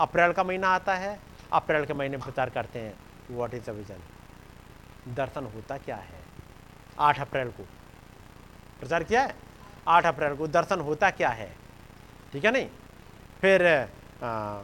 [0.00, 1.18] अप्रैल का महीना आता है,
[1.52, 2.94] अप्रैल के महीने प्रचार करते हैं
[3.30, 6.22] व्हाट इज़ अ विजन दर्शन होता क्या है?
[6.98, 7.66] आठ अप्रैल को।
[8.84, 9.34] प्रचार किया है।
[9.88, 11.50] आठ अप्रैल को दर्शन होता क्या है?
[12.32, 12.66] ठीक है नहीं?
[13.40, 13.66] फिर
[14.22, 14.60] आ,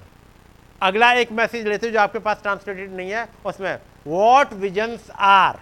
[0.80, 5.58] अगला एक मैसेज लेते हो जो आपके पास ट्रांसलेटेड नहीं है उसमें what visions are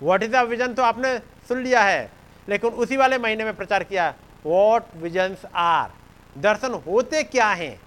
[0.00, 1.16] what is a vision तो आपने
[1.48, 2.10] सुन लिया है
[2.48, 4.12] लेकिन उसी वाले महीने में प्रचार किया
[4.46, 5.90] वॉट विजन्स आर
[6.36, 7.80] दर्शन होते क्या हैं?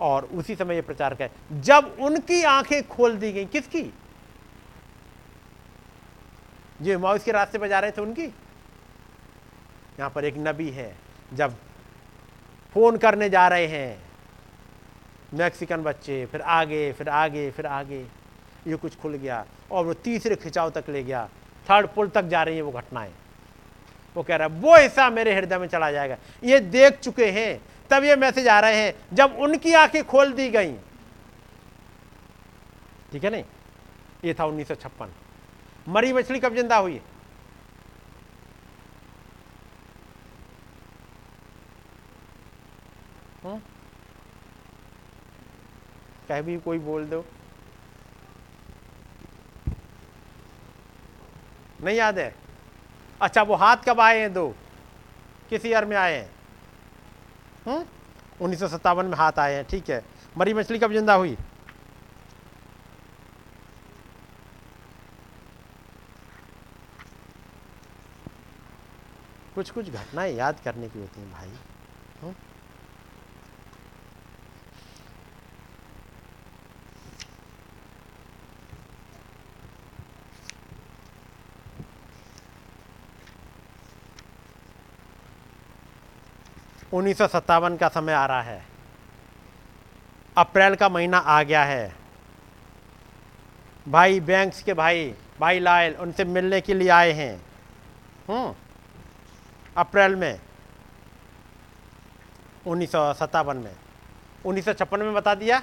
[0.00, 1.30] और उसी समय ये प्रचार कर
[1.60, 3.82] जब उनकी आँखें खोल दी गई किसकी?
[6.82, 10.96] जो माउस के रास्ते पर जा रहे थे उनकी। यहाँ पर एक नबी है,
[11.34, 11.54] जब
[12.74, 14.02] फ़ोन करने जा रहे हैं,
[15.34, 18.06] मैक्सिकन बच्चे, फिर आगे फिर आगे फिर आगे,
[18.66, 21.28] ये कुछ खुल गया, और वो तीसरे खिंचाव तक ले गया,
[21.70, 23.12] थर्ड पुल तक जा रही है वो घटनाएँ।
[24.16, 27.60] वो कह रहा है, वो हिस्सा मेरे हृदय में चला जाएगा। ये देख चुके हैं,
[27.90, 30.72] तब ये मैसेज आ रहे हैं, जब उनकी आँखें खोल दी गई।
[33.12, 33.44] ठीक है नहीं?
[34.24, 34.72] ये था उन्नीस
[35.90, 37.00] मरी मछली कब ज़िंदा हुई?
[43.44, 43.60] हम्म?
[46.28, 47.24] कह भी कोई बोल दो।
[51.84, 52.34] नहीं याद है?
[53.22, 54.54] अच्छा वो हाथ कब आए हैं दो?
[55.50, 56.30] किस ईयर में आए हैं?
[57.66, 57.84] हम्म?
[58.40, 60.04] उन्नीस में हाथ आए हैं, ठीक है।
[60.38, 61.36] मरी मछली कब ज़िंदा हुई?
[69.60, 71.48] कुछ कुछ घटनाएँ याद करने की होती हैं, भाई।
[72.22, 72.34] हुँ?
[86.92, 88.64] उन्नीस का समय आ रहा है।
[90.38, 91.96] अप्रैल का महीना आ गया है।
[93.88, 97.42] भाई, बैंक्स के भाई भाई लायल, उनसे मिलने के लिए आए हैं।
[98.28, 98.54] हम्म
[99.76, 100.40] अप्रैल में,
[102.66, 103.72] उन्नीस सौ सत्तावन में।
[104.44, 105.62] उन्नीस सौ छप्पन में बता दिया,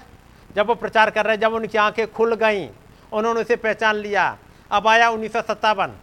[0.55, 2.69] जब वो प्रचार कर रहे जब उनकी आँखें खुल गईं,
[3.13, 4.37] उन्होंने उसे पहचान लिया।
[4.71, 5.93] अब आया उन्नीस सौ सत्तावन।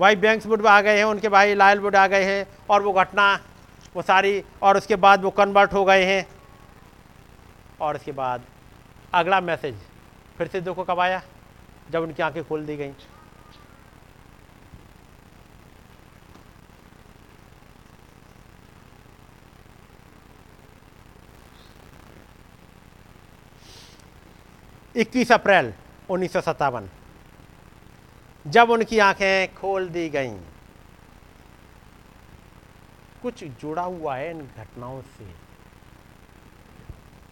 [0.00, 2.92] भाई बैंक्स बुड आ गए हैं, उनके भाई लायल बुड आ गए हैं, और वो
[2.92, 3.40] घटना,
[3.96, 6.26] वो सारी, और उसके बाद वो कन्वर्ट हो गए हैं।
[7.80, 8.42] और उसके बाद
[9.14, 9.74] अगला मैसेज,
[10.38, 11.22] फिर से देखो कब आया,
[11.90, 12.92] जब उनकी आँखें खोल दी गई।
[24.94, 25.72] इक्कीस अप्रैल
[26.10, 26.36] उन्नीस
[28.46, 30.36] जब उनकी आँखें खोल दी गईं,
[33.22, 35.24] कुछ जुड़ा हुआ है इन घटनाओं से।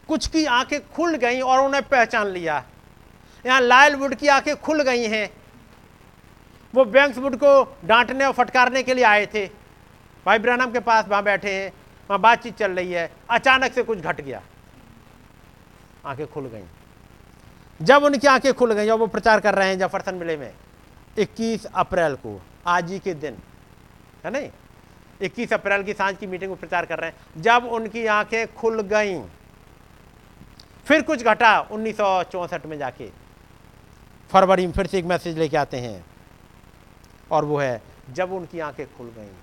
[0.09, 2.65] कुछ की आँखें खुल गई और उन्हें पहचान लिया।
[3.45, 5.29] यहाँ लायल वुड की आँखें खुल गई हैं।
[6.75, 9.47] वो बैंक्स वुड को डांटने और फटकारने के लिए आए थे।
[10.27, 11.71] भाई ब्रहणम के पास वहाँ बैठे हैं,
[12.11, 14.43] वहाँ बातचीत चल रही है। अचानक से कुछ घट गया।
[16.07, 16.65] आँखें खुल गई।
[17.81, 20.53] जब उनकी आँखें खुल गई और वो प्रचार कर रहे हैं जफरसन मिले में
[21.17, 23.37] 21 अप्रैल को, आज ही के दिन,
[24.25, 24.51] है नहीं?
[25.21, 28.81] इक्कीस अप्रैल की साँझ की मीटिंग में प्रचार कर रहे हैं। जब उनकी आँखें खुल
[28.83, 29.23] गईं,
[30.87, 32.01] फिर कुछ घटा उन्नीस
[32.67, 33.11] में जाके।
[34.31, 36.05] फरवरी में फिर से एक मैसेज लेके आते हैं,
[37.31, 37.81] और वो है,
[38.11, 39.35] जब उनकी आँखें खुल गईं,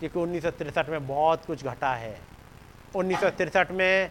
[0.00, 0.44] क्योंकि उन्नीस
[0.88, 2.18] में बहुत कुछ घटा है।
[2.94, 4.08] उन्नीस में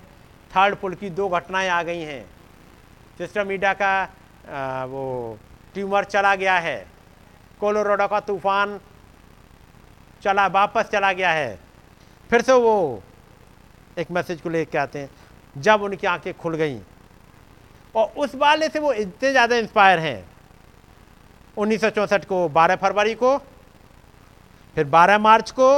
[0.52, 2.26] थर्ड पुल की दो घटनाएँ आ गई हैं।
[3.18, 3.92] सिस्टम मीडिया का
[4.46, 5.38] आ, वो
[5.74, 6.86] ट्यूमर चला गया है।
[7.60, 8.80] कोलोराडो का तूफ़ान
[10.24, 11.60] चला वापस चला गया है।
[12.30, 13.02] फिर से वो
[13.98, 15.10] एक मैसेज को लेके आते हैं
[15.58, 16.80] जब उनकी आँखें खुल गई।
[17.96, 20.26] और उस वाले से वो इतने ज़्यादा इंस्पायर हैं।
[21.58, 21.84] उन्नीस
[22.28, 23.38] को 12 फरवरी को
[24.76, 25.70] फिर 12 मार्च को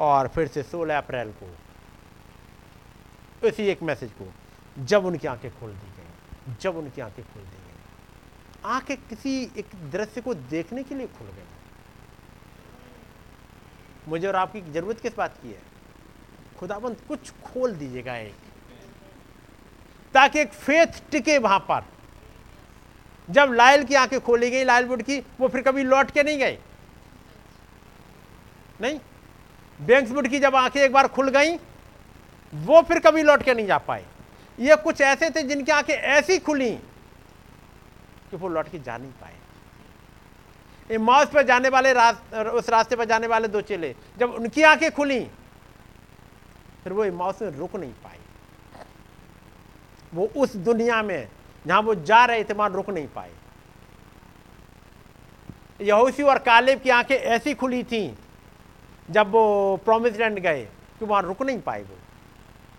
[0.00, 1.46] और फिर से 16 अप्रैल को।
[3.48, 4.32] इसी एक मैसेज को
[4.84, 5.99] जब उनकी आँखें खोल दी
[6.60, 7.58] जब उनकी आँखें खोल गई
[8.64, 11.44] आँखें किसी एक दृश्य को देखने के लिए खुल गई
[14.08, 15.62] मुझे और आपकी ज़रूरत किस बात की है?
[16.58, 18.34] खुदाबंद, कुछ खोल दीजिएगा एक।
[20.14, 21.84] ताकि एक फेथ टिके वहाँ पर।
[23.30, 26.38] जब लायल की आँखें खोली गई लायल बुड की, वो फिर कभी लौट के नहीं
[26.38, 26.58] गए
[28.80, 29.00] नहीं?
[29.80, 31.56] बैंक्स बुड की जब आँखें एक बार खुल गई,
[32.54, 34.04] वो फिर कभी लौट के नहीं जा पाए।
[34.60, 36.70] ये कुछ ऐसे थे जिनकी आँखें ऐसी खुली
[38.30, 39.34] कि वो लौट के जा नहीं पाए।
[40.90, 41.92] इमाउस पर जाने वाले
[42.50, 45.20] उस रास्ते पर जाने वाले दो चेले, जब उनकी आँखें खुली,
[46.84, 48.18] फिर वो इमाउस में रुक नहीं पाए।
[50.14, 51.28] वो उस दुनिया में,
[51.66, 53.30] जहाँ वो जा रहे थे, वहाँ रुक नहीं पाए।
[55.80, 58.02] यहूसी और कालेब की आँखें ऐसी खुली थी,
[59.10, 60.64] जब वो प्रोमिस लैंड गए,
[60.98, 61.96] कि वहाँ रुक नहीं पाए वो।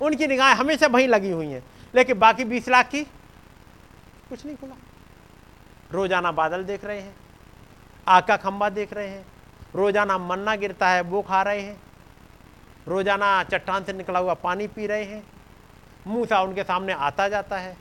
[0.01, 1.63] उनकी निगाहें हमेशा वहीं लगी हुई हैं।
[1.93, 3.03] लेकिन बाकी बीस लाख की
[4.29, 4.75] कुछ नहीं खुला।
[5.91, 7.15] रोज़ाना बादल देख रहे हैं,
[8.07, 9.25] आग का खंबा देख रहे हैं,
[9.75, 11.77] रोज़ाना मन्ना गिरता है, वो खा रहे हैं,
[12.87, 15.23] रोज़ाना चट्टान से निकला हुआ पानी पी रहे हैं
[16.07, 17.73] मूसा उनके सामने आता जाता है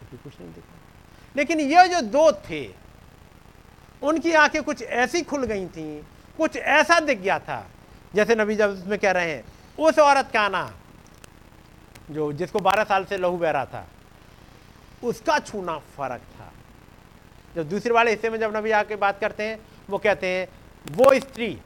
[0.00, 0.74] तो कुछ नहीं दिखा
[1.36, 2.66] लेकिन ये जो दो थे,
[4.02, 6.02] उनकी आँखें कुछ ऐसी खुल गई थी,
[6.38, 7.66] कुछ ऐसा दिख गया था,
[8.14, 9.44] जैसे नबी जब उसमें कह रहे हैं,
[9.78, 10.64] उस औरत का ना
[12.10, 13.86] जो जिसको 12 साल से लहू बह रहा था,
[15.02, 16.52] उसका छूना फ़र्क था।
[17.56, 19.58] जब दूसरे वाले हिस्से में जब नबी आके बात करते हैं,
[19.90, 20.48] वो कहते हैं,
[20.86, 21.58] वो स्त्री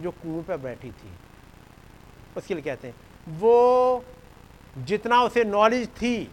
[0.00, 1.12] जो कुएँ पर बैठी थी,
[2.36, 2.94] उसके लिए कहते हैं,
[3.28, 4.04] वो
[4.78, 6.30] जितना उसे नॉलेज थी,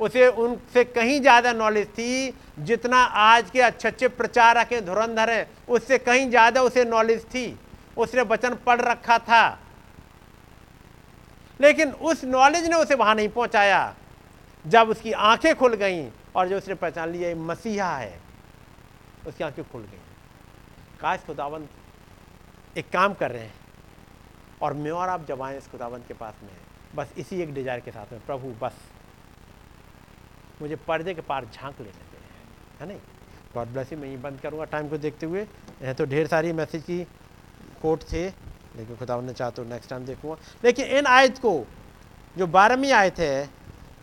[0.00, 5.46] उसे उनसे कहीं ज़्यादा नॉलेज थी, जितना आज के अच्छे अच्छे प्रचारक हैं, धुरंधर हैं,
[5.68, 7.58] उससे कहीं ज़्यादा उसे नॉलेज थी।
[7.96, 9.58] उसने वचन पढ़ रखा था
[11.60, 13.94] लेकिन उस नॉलेज ने उसे वहाँ नहीं पहुँचाया।
[14.64, 18.18] जब उसकी आँखें खुल गईं और जो उसने पहचान लिया मसीहा है,
[19.26, 19.98] उसकी आँखें खुल गई।
[21.00, 21.68] काश खुदावंत
[22.76, 23.54] एक काम कर रहे हैं
[24.62, 26.50] और मैं और आप जब आए इस खुदावंत के पास में,
[26.94, 28.72] बस इसी एक डिज़ायर के साथ में, प्रभु, बस।
[30.62, 32.18] मुझे पर्दे के पार झाँक लेने दे,
[32.80, 32.98] है नहीं?
[33.54, 35.44] गॉड ब्लेस मैं ये बंद करूँगा। टाइम को देखते हुए
[35.92, 37.02] तो ढेर सारी मैसेज की
[37.82, 38.28] कोट थे।
[38.76, 41.66] लेकिन खुदा ने चाह तो नेक्स्ट टाइम देखूँगा। लेकिन इन आयत को,
[42.36, 43.48] जो बारहवीं आयत है,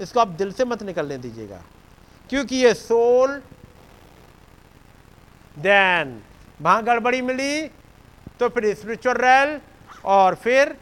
[0.02, 1.62] इसको आप दिल से मत निकलने दीजिएगा।
[2.30, 3.42] क्योंकि ये सोल
[5.58, 6.22] देन
[6.60, 7.68] वहाँ गड़बड़ी मिली
[8.40, 9.60] तो फिर स्पिरिचुअल रेल
[10.06, 10.76] और फिर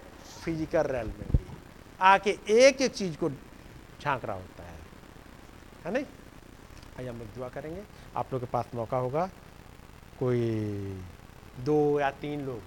[0.43, 1.25] फ़िज़िकल रेल में
[2.01, 4.75] आके एक एक चीज़ को झाँक रहा होता है।
[5.85, 6.05] है नहीं?
[6.99, 7.81] आइए हम दुआ करेंगे।
[8.15, 9.25] आप लोग के पास मौका होगा।
[10.19, 10.41] कोई
[11.65, 12.61] दो या तीन लोग